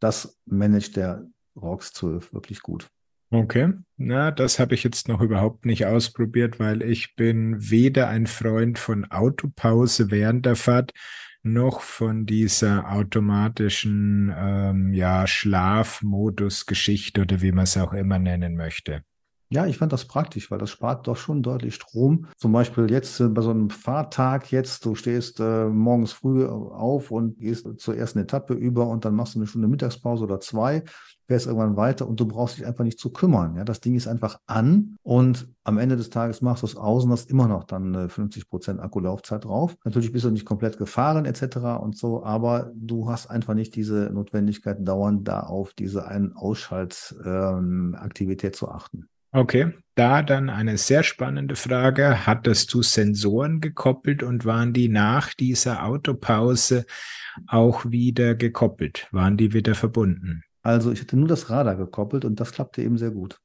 [0.00, 1.26] Das managt der
[1.60, 2.88] ROX 12 wirklich gut.
[3.32, 8.26] Okay, na, das habe ich jetzt noch überhaupt nicht ausprobiert, weil ich bin weder ein
[8.26, 10.92] Freund von Autopause während der Fahrt,
[11.42, 19.02] noch von dieser automatischen ähm, ja, Schlafmodus-Geschichte oder wie man es auch immer nennen möchte.
[19.52, 22.26] Ja, ich fand das praktisch, weil das spart doch schon deutlich Strom.
[22.36, 27.10] Zum Beispiel jetzt äh, bei so einem Fahrtag jetzt, du stehst äh, morgens früh auf
[27.10, 30.84] und gehst zur ersten Etappe über und dann machst du eine Stunde Mittagspause oder zwei,
[31.30, 33.54] fährst irgendwann weiter und du brauchst dich einfach nicht zu kümmern.
[33.54, 37.04] Ja, das Ding ist einfach an und am Ende des Tages machst du es aus
[37.04, 39.76] und hast immer noch dann 50 Prozent Akkulaufzeit drauf.
[39.84, 41.58] Natürlich bist du nicht komplett gefahren etc.
[41.80, 48.54] und so, aber du hast einfach nicht diese Notwendigkeit dauernd da auf diese Ein- Ausschaltaktivität
[48.54, 49.08] ähm, zu achten.
[49.30, 52.26] Okay, da dann eine sehr spannende Frage.
[52.26, 56.86] Hattest du Sensoren gekoppelt und waren die nach dieser Autopause
[57.46, 59.06] auch wieder gekoppelt?
[59.12, 60.42] Waren die wieder verbunden?
[60.62, 63.38] Also ich hatte nur das Radar gekoppelt und das klappte eben sehr gut.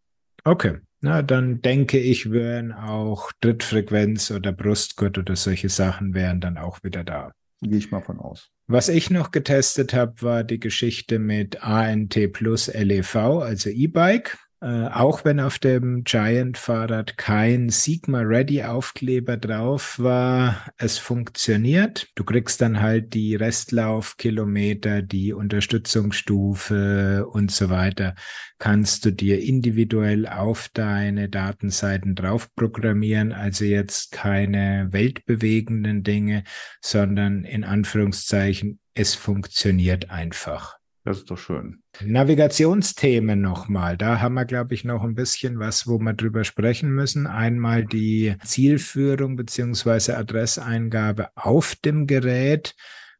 [0.43, 6.57] Okay, na dann denke ich, wären auch Drittfrequenz oder Brustgurt oder solche Sachen wären dann
[6.57, 7.31] auch wieder da.
[7.61, 8.49] Gehe ich mal von aus.
[8.67, 14.37] Was ich noch getestet habe, war die Geschichte mit ANT plus LEV, also E-Bike.
[14.65, 22.07] Äh, auch wenn auf dem Giant-Fahrrad kein Sigma-Ready-Aufkleber drauf war, es funktioniert.
[22.15, 28.15] Du kriegst dann halt die Restlaufkilometer, die Unterstützungsstufe und so weiter,
[28.57, 33.33] kannst du dir individuell auf deine Datenseiten drauf programmieren.
[33.33, 36.43] Also jetzt keine weltbewegenden Dinge,
[36.81, 40.79] sondern in Anführungszeichen, es funktioniert einfach.
[41.05, 41.83] Das ist doch schön.
[42.03, 43.95] Navigationsthemen nochmal.
[43.95, 47.27] Da haben wir, glaube ich, noch ein bisschen was, wo wir drüber sprechen müssen.
[47.27, 52.75] Einmal die Zielführung beziehungsweise Adresseingabe auf dem Gerät.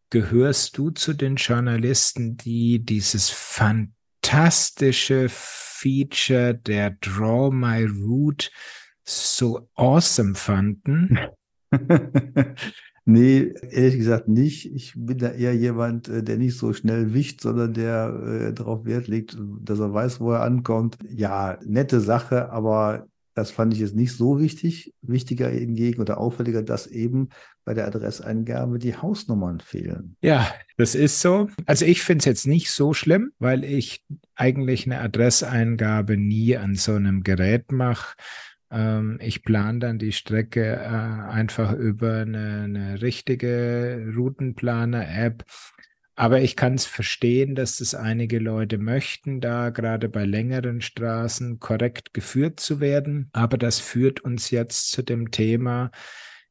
[0.09, 8.49] Gehörst du zu den Journalisten, die dieses fantastische Feature der Draw My Route
[9.03, 11.19] so awesome fanden?
[13.07, 14.73] Nee, ehrlich gesagt nicht.
[14.73, 18.85] Ich bin da eher jemand, äh, der nicht so schnell wischt, sondern der äh, darauf
[18.85, 20.97] Wert legt, dass er weiß, wo er ankommt.
[21.07, 24.93] Ja, nette Sache, aber das fand ich jetzt nicht so wichtig.
[25.01, 27.29] Wichtiger hingegen oder auffälliger, dass eben
[27.63, 30.15] bei der Adresseingabe die Hausnummern fehlen.
[30.21, 31.49] Ja, das ist so.
[31.67, 34.03] Also ich finde es jetzt nicht so schlimm, weil ich
[34.35, 38.15] eigentlich eine Adresseingabe nie an so einem Gerät mache
[38.75, 45.45] ähm, ich plane dann die Strecke äh, einfach über eine, eine richtige Routenplaner-App.
[46.17, 51.59] Aber ich kann es verstehen, dass das einige Leute möchten, da gerade bei längeren Straßen
[51.59, 53.29] korrekt geführt zu werden.
[53.33, 55.91] Aber das führt uns jetzt zu dem Thema,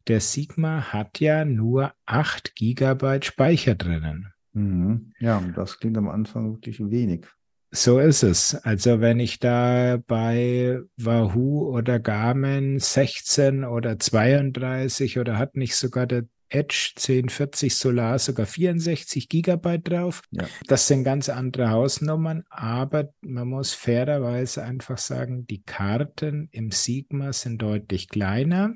[0.07, 4.33] der Sigma hat ja nur 8 Gigabyte Speicher drinnen.
[4.53, 5.13] Mhm.
[5.19, 7.27] Ja, das klingt am Anfang wirklich wenig.
[7.75, 8.55] So ist es.
[8.55, 16.07] Also wenn ich da bei Wahoo oder Garmin 16 oder 32 oder hat nicht sogar
[16.07, 20.23] der Edge 1040 Solar sogar 64 Gigabyte drauf.
[20.31, 20.47] Ja.
[20.69, 27.33] Das sind ganz andere Hausnummern, aber man muss fairerweise einfach sagen, die Karten im Sigma
[27.33, 28.75] sind deutlich kleiner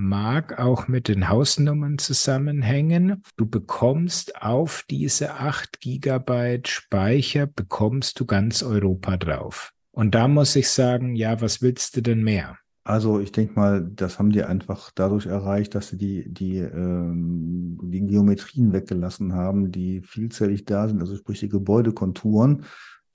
[0.00, 3.22] mag auch mit den Hausnummern zusammenhängen.
[3.36, 9.72] Du bekommst auf diese 8 Gigabyte Speicher, bekommst du ganz Europa drauf.
[9.92, 12.56] Und da muss ich sagen, ja, was willst du denn mehr?
[12.82, 17.78] Also ich denke mal, das haben die einfach dadurch erreicht, dass sie die, die, ähm,
[17.82, 22.64] die Geometrien weggelassen haben, die vielzählig da sind, also sprich die Gebäudekonturen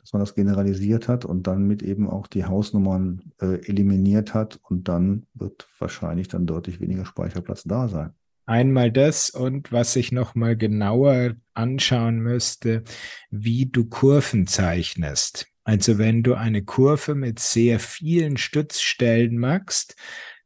[0.05, 4.59] dass man das generalisiert hat und dann mit eben auch die Hausnummern äh, eliminiert hat
[4.61, 8.11] und dann wird wahrscheinlich dann deutlich weniger Speicherplatz da sein.
[8.45, 12.83] Einmal das und was ich noch mal genauer anschauen müsste,
[13.31, 15.47] wie du Kurven zeichnest.
[15.63, 19.95] Also wenn du eine Kurve mit sehr vielen Stützstellen machst,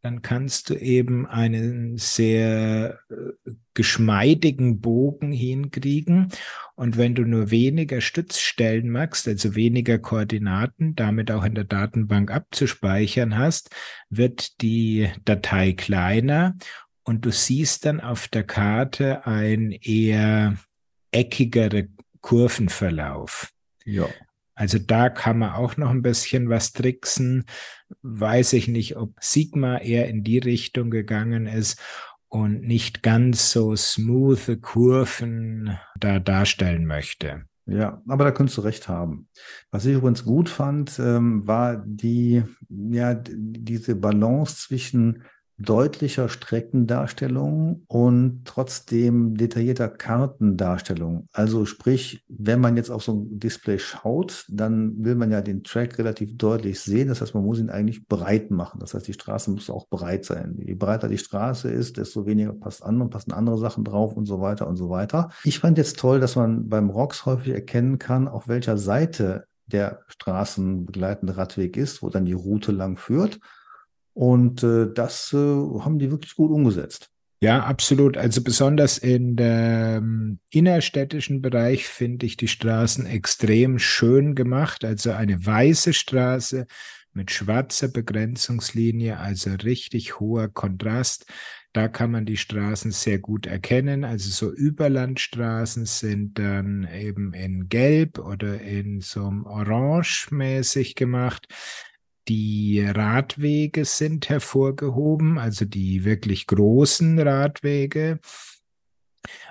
[0.02, 6.30] dann kannst du eben einen sehr äh, geschmeidigen Bogen hinkriegen.
[6.76, 12.32] Und wenn du nur weniger Stützstellen machst, also weniger Koordinaten, damit auch in der Datenbank
[12.32, 13.76] abzuspeichern hast,
[14.10, 16.56] wird die Datei kleiner
[17.04, 20.58] und du siehst dann auf der Karte ein eher
[21.12, 21.88] eckigere
[22.22, 23.52] Kurvenverlauf.
[23.84, 24.08] Ja.
[24.56, 27.46] Also da kann man auch noch ein bisschen was tricksen.
[28.02, 31.80] Weiß ich nicht, ob Sigma eher in die Richtung gegangen ist
[32.28, 37.46] und nicht ganz so smooth Kurven da darstellen möchte.
[37.66, 39.28] Ja, aber da könntest du recht haben.
[39.70, 45.24] Was ich übrigens gut fand, ähm, war die, ja, diese Balance zwischen
[45.60, 51.28] deutlicher Streckendarstellung und trotzdem detaillierter Kartendarstellung.
[51.34, 55.64] Also sprich, wenn man jetzt auf so ein Display schaut, dann will man ja den
[55.64, 57.10] Track relativ deutlich sehen.
[57.10, 58.80] Das heißt, man muss ihn eigentlich breit machen.
[58.80, 60.58] Das heißt, die Straße muss auch breit sein.
[60.58, 64.26] Je breiter die Straße ist, desto weniger passt an und passen andere Sachen drauf und
[64.26, 65.30] so weiter und so weiter.
[65.44, 70.00] Ich fand jetzt toll, dass man beim ROX häufig erkennen kann, auf welcher Seite der
[70.08, 73.40] straßenbegleitende Radweg ist, wo dann die Route lang führt.
[74.14, 77.10] Und äh, das äh, haben die wirklich gut umgesetzt.
[77.42, 78.18] Ja, absolut.
[78.18, 84.84] Also besonders in dem innerstädtischen Bereich finde ich die Straßen extrem schön gemacht.
[84.84, 86.68] Also eine weiße Straße
[87.14, 91.26] mit schwarzer Begrenzungslinie, also richtig hoher Kontrast.
[91.72, 94.04] Da kann man die Straßen sehr gut erkennen.
[94.04, 101.48] Also so Überlandstraßen sind dann eben in Gelb oder in so einem Orange mäßig gemacht.
[102.28, 108.20] Die Radwege sind hervorgehoben, also die wirklich großen Radwege.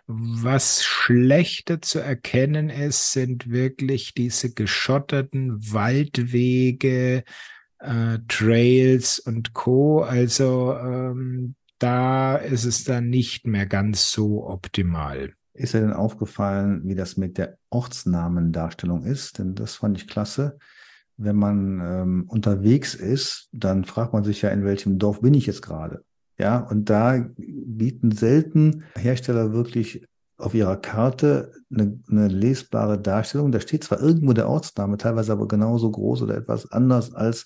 [0.07, 7.25] Was schlechter zu erkennen ist, sind wirklich diese geschotterten Waldwege,
[7.79, 10.03] äh, Trails und Co.
[10.03, 15.35] Also ähm, da ist es dann nicht mehr ganz so optimal.
[15.53, 19.39] Ist dir denn aufgefallen, wie das mit der Ortsnamendarstellung ist?
[19.39, 20.59] Denn das fand ich klasse
[21.19, 25.47] wenn man ähm, unterwegs ist, dann fragt man sich ja, in welchem Dorf bin ich
[25.47, 26.05] jetzt gerade?
[26.39, 30.07] Ja, und da bieten selten Hersteller wirklich
[30.39, 33.51] auf ihrer Karte eine, eine lesbare Darstellung.
[33.51, 37.45] Da steht zwar irgendwo der Ortsname, teilweise aber genauso groß oder etwas anders als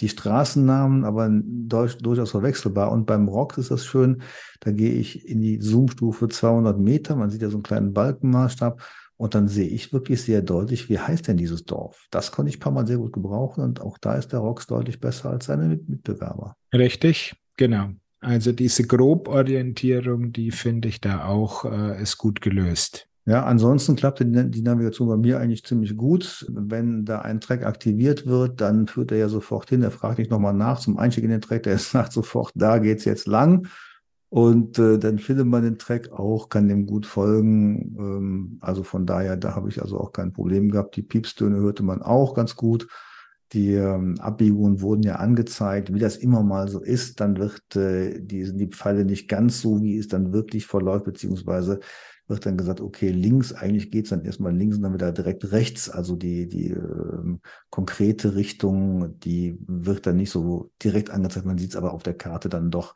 [0.00, 2.90] die Straßennamen, aber durch, durchaus verwechselbar.
[2.90, 4.22] Und beim Rock ist das schön,
[4.60, 8.82] da gehe ich in die Zoom-Stufe 200 Meter, man sieht ja so einen kleinen Balkenmaßstab
[9.16, 12.06] und dann sehe ich wirklich sehr deutlich, wie heißt denn dieses Dorf?
[12.10, 14.66] Das konnte ich ein paar Mal sehr gut gebrauchen und auch da ist der Rox
[14.66, 16.56] deutlich besser als seine Mitbewerber.
[16.72, 17.90] Richtig, genau.
[18.20, 23.08] Also diese Groborientierung, die finde ich da auch, äh, ist gut gelöst.
[23.24, 26.44] Ja, ansonsten klappte die Navigation bei mir eigentlich ziemlich gut.
[26.48, 29.82] Wenn da ein Track aktiviert wird, dann führt er ja sofort hin.
[29.82, 31.62] Er fragt nicht nochmal nach zum Einstieg in den Track.
[31.62, 33.68] Der sagt sofort, da geht's jetzt lang.
[34.32, 37.94] Und äh, dann findet man den Track auch, kann dem gut folgen.
[37.98, 40.96] Ähm, also von daher, da habe ich also auch kein Problem gehabt.
[40.96, 42.88] Die Piepstöne hörte man auch ganz gut.
[43.52, 47.20] Die ähm, Abbiegungen wurden ja angezeigt, wie das immer mal so ist.
[47.20, 51.04] Dann wird äh, die, sind die Pfeile nicht ganz so, wie es dann wirklich verläuft,
[51.04, 51.80] beziehungsweise
[52.26, 55.90] wird dann gesagt, okay, links, eigentlich geht's dann erstmal links und dann wieder direkt rechts.
[55.90, 61.44] Also die, die äh, konkrete Richtung, die wird dann nicht so direkt angezeigt.
[61.44, 62.94] Man sieht es aber auf der Karte dann doch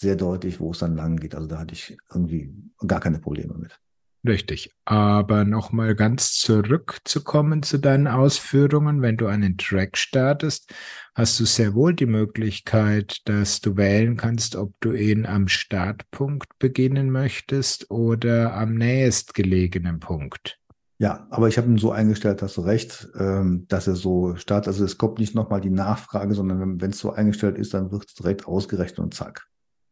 [0.00, 1.34] sehr deutlich, wo es dann lang geht.
[1.34, 2.54] Also da hatte ich irgendwie
[2.86, 3.78] gar keine Probleme mit.
[4.26, 4.70] Richtig.
[4.84, 9.00] Aber nochmal ganz zurückzukommen zu deinen Ausführungen.
[9.00, 10.72] Wenn du einen Track startest,
[11.14, 16.58] hast du sehr wohl die Möglichkeit, dass du wählen kannst, ob du ihn am Startpunkt
[16.58, 20.58] beginnen möchtest oder am nächstgelegenen Punkt.
[21.00, 24.66] Ja, aber ich habe ihn so eingestellt, hast du recht, ähm, dass er so startet.
[24.66, 28.06] Also es kommt nicht nochmal die Nachfrage, sondern wenn es so eingestellt ist, dann wird
[28.08, 29.46] es direkt ausgerechnet und zack.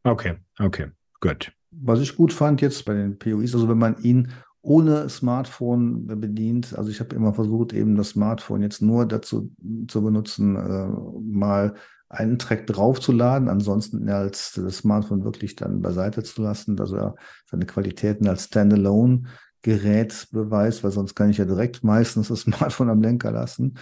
[0.07, 0.87] Okay, okay,
[1.21, 1.53] gut.
[1.73, 4.33] Was ich gut fand jetzt bei den POIs, also wenn man ihn
[4.63, 9.53] ohne Smartphone bedient, also ich habe immer versucht, eben das Smartphone jetzt nur dazu
[9.89, 10.89] zu benutzen, äh,
[11.21, 11.75] mal
[12.09, 17.15] einen Track draufzuladen, ansonsten als das Smartphone wirklich dann beiseite zu lassen, also er
[17.51, 19.25] seine Qualitäten als Standalone
[19.63, 23.75] Gerät beweist, weil sonst kann ich ja direkt meistens das Smartphone am Lenker lassen.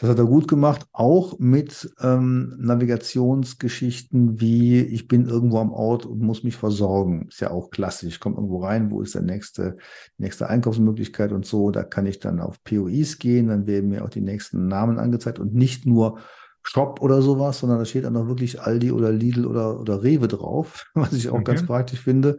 [0.00, 6.06] Das hat er gut gemacht, auch mit ähm, Navigationsgeschichten wie ich bin irgendwo am Ort
[6.06, 7.28] und muss mich versorgen.
[7.28, 8.14] Ist ja auch klassisch.
[8.14, 9.76] Ich komme irgendwo rein, wo ist der nächste,
[10.16, 11.70] nächste Einkaufsmöglichkeit und so.
[11.70, 15.38] Da kann ich dann auf POIs gehen, dann werden mir auch die nächsten Namen angezeigt
[15.38, 16.18] und nicht nur
[16.62, 20.28] Shop oder sowas, sondern da steht dann auch wirklich Aldi oder Lidl oder, oder Rewe
[20.28, 21.44] drauf, was ich auch okay.
[21.44, 22.38] ganz praktisch finde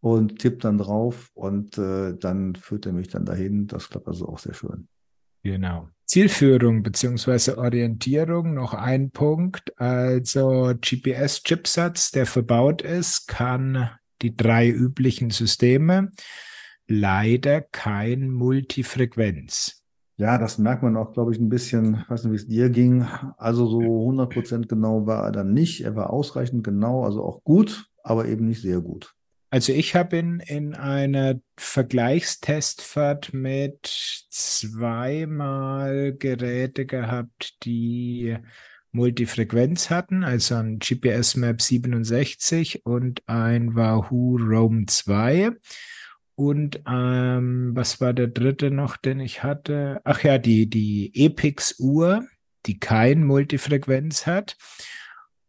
[0.00, 3.66] und tippe dann drauf und äh, dann führt er mich dann dahin.
[3.66, 4.88] Das klappt also auch sehr schön.
[5.42, 5.90] Genau.
[6.14, 9.76] Zielführung beziehungsweise Orientierung, noch ein Punkt.
[9.80, 13.90] Also GPS-Chipsatz, der verbaut ist, kann
[14.22, 16.12] die drei üblichen Systeme,
[16.86, 19.82] leider kein Multifrequenz.
[20.16, 22.70] Ja, das merkt man auch, glaube ich, ein bisschen, ich weiß nicht, wie es dir
[22.70, 23.08] ging.
[23.36, 25.80] Also so 100% genau war er dann nicht.
[25.80, 29.16] Er war ausreichend genau, also auch gut, aber eben nicht sehr gut.
[29.54, 33.86] Also ich habe ihn in einer Vergleichstestfahrt mit
[34.28, 38.36] zweimal Geräte gehabt, die
[38.90, 45.52] Multifrequenz hatten, also ein GPS Map 67 und ein Wahoo Roam 2.
[46.34, 50.00] Und ähm, was war der dritte noch, den ich hatte?
[50.02, 52.26] Ach ja, die, die Epix Uhr,
[52.66, 54.56] die kein Multifrequenz hat.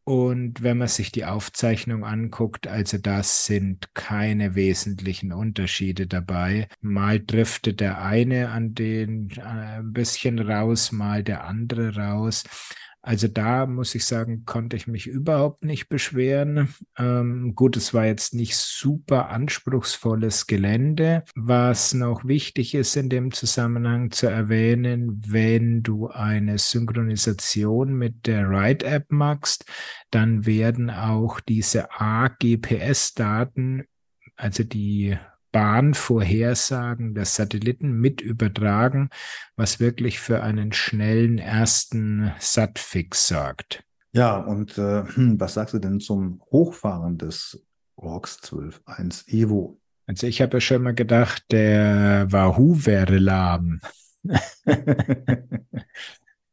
[0.07, 6.67] Und wenn man sich die Aufzeichnung anguckt, also das sind keine wesentlichen Unterschiede dabei.
[6.79, 9.41] Mal driftet der eine an den äh,
[9.79, 12.43] ein bisschen raus, mal der andere raus.
[13.05, 16.73] Also da muss ich sagen, konnte ich mich überhaupt nicht beschweren.
[16.97, 21.23] Ähm, gut, es war jetzt nicht super anspruchsvolles Gelände.
[21.35, 28.49] Was noch wichtig ist in dem Zusammenhang zu erwähnen, wenn du eine Synchronisation mit der
[28.49, 29.65] Ride-App machst,
[30.09, 33.83] dann werden auch diese A-GPS-Daten,
[34.35, 35.15] also die
[35.55, 39.09] Bahnvorhersagen der Satelliten mit übertragen,
[39.55, 43.81] was wirklich für einen schnellen ersten Satfix sorgt.
[44.11, 47.65] Ja, und äh, was sagst du denn zum Hochfahren des
[47.97, 49.79] ROX 12.1 Evo?
[50.07, 53.79] Also ich habe ja schon mal gedacht, der Wahoo wäre lahm.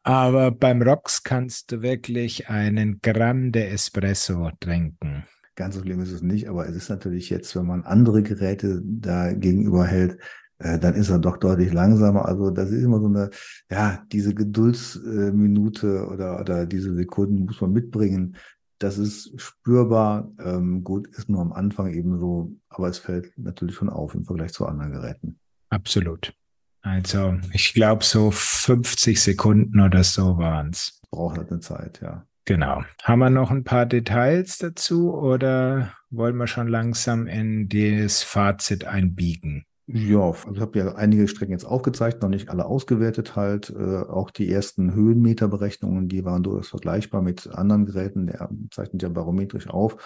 [0.05, 5.27] Aber beim ROX kannst du wirklich einen Grande Espresso trinken.
[5.55, 8.81] Ganz so schlimm ist es nicht, aber es ist natürlich jetzt, wenn man andere Geräte
[8.85, 10.19] da gegenüber hält,
[10.59, 12.27] äh, dann ist er doch deutlich langsamer.
[12.27, 13.31] Also das ist immer so eine,
[13.71, 18.37] ja, diese Geduldsminute oder, oder diese Sekunden muss man mitbringen.
[18.79, 20.31] Das ist spürbar.
[20.39, 24.25] Ähm, gut, ist nur am Anfang eben so, aber es fällt natürlich schon auf im
[24.25, 25.39] Vergleich zu anderen Geräten.
[25.69, 26.35] Absolut.
[26.83, 31.01] Also ich glaube, so 50 Sekunden oder so waren es.
[31.11, 32.27] Braucht halt eine Zeit, ja.
[32.45, 32.83] Genau.
[33.03, 38.85] Haben wir noch ein paar Details dazu oder wollen wir schon langsam in das Fazit
[38.85, 39.65] einbiegen?
[39.87, 43.71] Ja, ich habe ja einige Strecken jetzt aufgezeigt, noch nicht alle ausgewertet halt.
[43.71, 48.27] Äh, auch die ersten Höhenmeterberechnungen, die waren durchaus vergleichbar mit anderen Geräten.
[48.29, 49.97] Der zeichnet ja barometrisch auf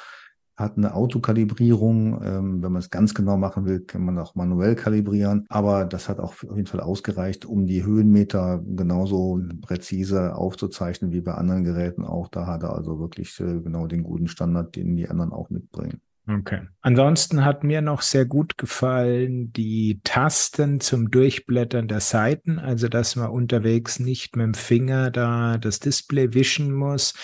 [0.56, 2.22] hat eine Autokalibrierung.
[2.24, 5.44] Ähm, wenn man es ganz genau machen will, kann man auch manuell kalibrieren.
[5.48, 11.20] Aber das hat auch auf jeden Fall ausgereicht, um die Höhenmeter genauso präzise aufzuzeichnen wie
[11.20, 12.28] bei anderen Geräten auch.
[12.28, 16.00] Da hat er also wirklich äh, genau den guten Standard, den die anderen auch mitbringen.
[16.28, 16.62] Okay.
[16.80, 23.14] Ansonsten hat mir noch sehr gut gefallen die Tasten zum Durchblättern der Seiten, also dass
[23.14, 27.14] man unterwegs nicht mit dem Finger da das Display wischen muss,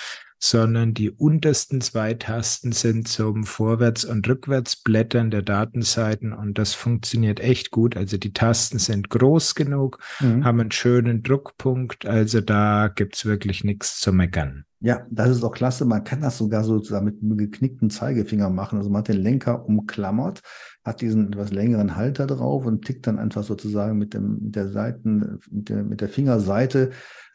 [0.45, 7.39] sondern die untersten zwei Tasten sind zum Vorwärts- und Rückwärtsblättern der Datenseiten und das funktioniert
[7.39, 7.97] echt gut.
[7.97, 10.45] Also die Tasten sind groß genug, mhm.
[10.45, 14.65] haben einen schönen Druckpunkt, also da gibt's wirklich nichts zu meckern.
[14.81, 15.85] Ja, das ist auch klasse.
[15.85, 18.79] Man kann das sogar sozusagen mit einem geknickten Zeigefinger machen.
[18.79, 20.43] Also man hat den Lenker umklammert,
[20.85, 24.71] hat diesen etwas längeren Halter drauf und tickt dann einfach sozusagen mit dem, mit der
[24.71, 26.91] Seiten, mit der, mit der Fingerseite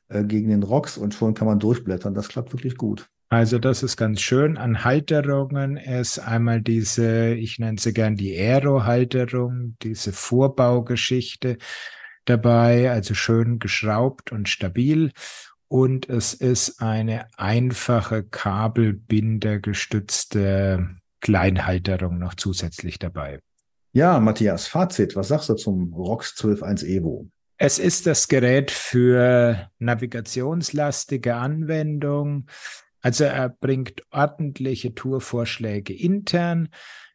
[0.09, 2.13] äh, gegen den Rocks und schon kann man durchblättern.
[2.13, 3.09] Das klappt wirklich gut.
[3.29, 4.57] Also das ist ganz schön.
[4.57, 11.57] An Halterungen ist einmal diese, ich nenne sie gern die Aero-Halterung, diese Vorbaugeschichte
[12.23, 15.11] dabei, also schön geschraubt und stabil.
[15.67, 20.87] Und es ist eine einfache kabelbindergestützte
[21.19, 23.41] Kleinhalterung noch zusätzlich dabei.
[23.91, 27.27] Ja, Matthias, Fazit, was sagst du zum ROX 12.1 Evo?
[27.59, 32.45] Es ist das Gerät für navigationslastige Anwendung.
[33.01, 36.69] Also er bringt ordentliche Tourvorschläge intern.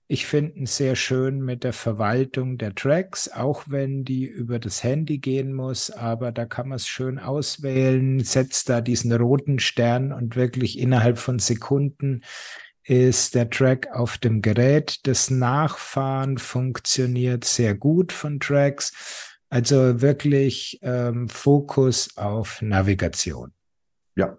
[0.08, 4.82] Ich finde ihn sehr schön mit der Verwaltung der Tracks, auch wenn die über das
[4.82, 10.12] Handy gehen muss, aber da kann man es schön auswählen, setzt da diesen roten Stern
[10.12, 12.22] und wirklich innerhalb von Sekunden
[12.84, 15.06] ist der Track auf dem Gerät.
[15.06, 19.31] Das Nachfahren funktioniert sehr gut von Tracks.
[19.52, 23.52] Also wirklich ähm, Fokus auf Navigation.
[24.16, 24.38] Ja,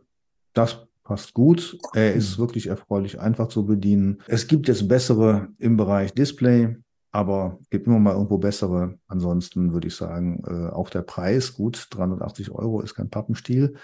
[0.53, 1.77] das passt gut.
[1.93, 2.41] Er ist mhm.
[2.41, 4.23] wirklich erfreulich einfach zu bedienen.
[4.25, 6.77] Es gibt jetzt bessere im Bereich Display,
[7.11, 8.97] aber gibt immer mal irgendwo bessere.
[9.05, 13.75] Ansonsten würde ich sagen, äh, auch der Preis, gut, 380 Euro ist kein Pappenstiel,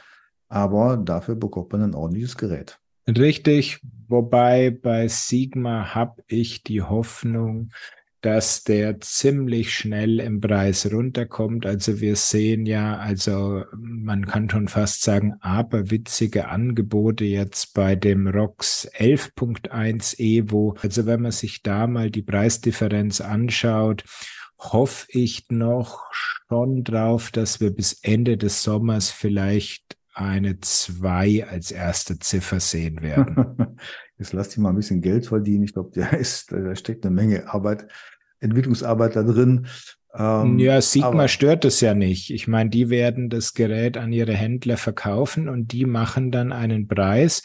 [0.48, 2.80] aber dafür bekommt man ein ordentliches Gerät.
[3.08, 7.70] Richtig, wobei bei Sigma habe ich die Hoffnung,
[8.22, 11.66] dass der ziemlich schnell im Preis runterkommt.
[11.66, 18.28] Also wir sehen ja, also man kann schon fast sagen, aberwitzige Angebote jetzt bei dem
[18.28, 20.76] ROX 11.1 Evo.
[20.82, 24.04] Also wenn man sich da mal die Preisdifferenz anschaut,
[24.58, 31.72] hoffe ich noch schon drauf, dass wir bis Ende des Sommers vielleicht eine 2 als
[31.72, 33.78] erste Ziffer sehen werden.
[34.18, 35.64] Jetzt lass dich mal ein bisschen Geld verdienen.
[35.64, 37.88] Ich glaube, da, ist, da steckt eine Menge Arbeit,
[38.40, 39.68] Entwicklungsarbeit da drin.
[40.14, 42.32] Ähm, ja, Sigma stört es ja nicht.
[42.32, 46.88] Ich meine, die werden das Gerät an ihre Händler verkaufen und die machen dann einen
[46.88, 47.44] Preis.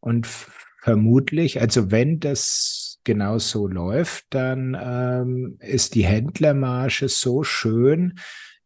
[0.00, 8.18] Und vermutlich, also wenn das genau so läuft, dann ähm, ist die Händlermarge so schön,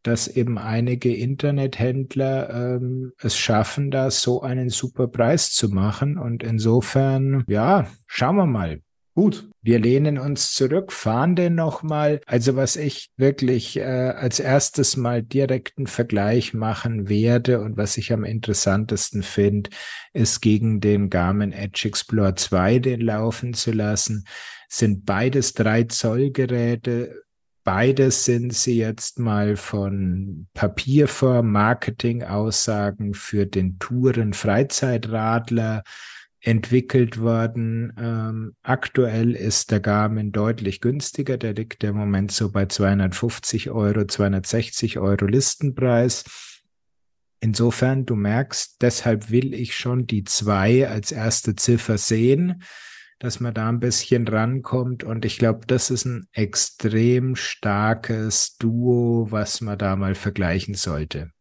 [0.07, 6.17] dass eben einige Internethändler ähm, es schaffen, da so einen super Preis zu machen.
[6.17, 8.81] Und insofern, ja, schauen wir mal.
[9.17, 9.49] Gut.
[9.63, 12.21] Wir lehnen uns zurück, fahren den nochmal.
[12.27, 18.13] Also was ich wirklich äh, als erstes mal direkten Vergleich machen werde und was ich
[18.13, 19.71] am interessantesten finde,
[20.13, 24.23] ist gegen den Garmin Edge Explorer 2 den laufen zu lassen.
[24.69, 27.23] Sind beides 3 Zoll Geräte,
[27.67, 35.83] Beides sind sie jetzt mal von Papierform, Marketing-Aussagen für den Touren-Freizeitradler
[36.39, 37.91] entwickelt worden.
[37.99, 41.37] Ähm, aktuell ist der Garmin deutlich günstiger.
[41.37, 46.23] Der liegt im Moment so bei 250 Euro, 260 Euro Listenpreis.
[47.41, 52.63] Insofern, du merkst, deshalb will ich schon die zwei als erste Ziffer sehen
[53.19, 55.03] dass man da ein bisschen rankommt.
[55.03, 61.31] Und ich glaube, das ist ein extrem starkes Duo, was man da mal vergleichen sollte.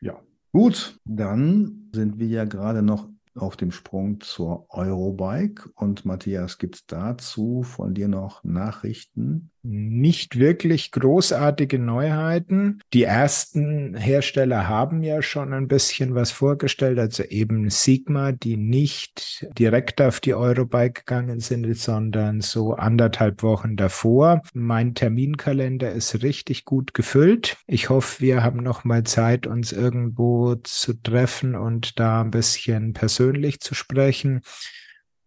[0.00, 0.20] Ja,
[0.52, 5.70] gut, dann sind wir ja gerade noch auf dem Sprung zur Eurobike.
[5.74, 9.50] Und Matthias, gibt es dazu von dir noch Nachrichten?
[9.62, 12.80] Nicht wirklich großartige Neuheiten.
[12.94, 19.46] Die ersten Hersteller haben ja schon ein bisschen was vorgestellt, also eben Sigma, die nicht
[19.58, 24.40] direkt auf die Eurobike gegangen sind, sondern so anderthalb Wochen davor.
[24.54, 27.58] Mein Terminkalender ist richtig gut gefüllt.
[27.66, 32.94] Ich hoffe, wir haben noch mal Zeit, uns irgendwo zu treffen und da ein bisschen
[32.94, 34.40] persönlich zu sprechen.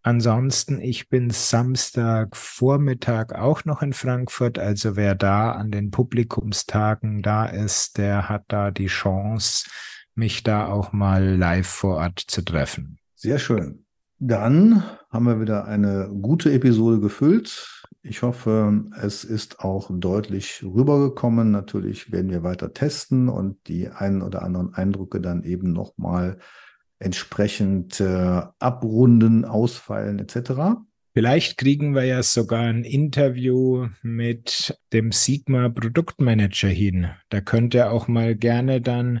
[0.06, 4.58] Ansonsten, ich bin Samstag Vormittag auch noch in Frankfurt.
[4.58, 9.66] Also wer da an den Publikumstagen da ist, der hat da die Chance,
[10.14, 12.98] mich da auch mal live vor Ort zu treffen.
[13.14, 13.86] Sehr schön.
[14.18, 17.82] Dann haben wir wieder eine gute Episode gefüllt.
[18.02, 21.50] Ich hoffe, es ist auch deutlich rübergekommen.
[21.50, 26.38] Natürlich werden wir weiter testen und die einen oder anderen Eindrücke dann eben nochmal mal
[27.04, 30.80] entsprechend äh, abrunden, ausfallen etc.
[31.12, 37.10] Vielleicht kriegen wir ja sogar ein Interview mit dem Sigma Produktmanager hin.
[37.28, 39.20] Da könnt ihr auch mal gerne dann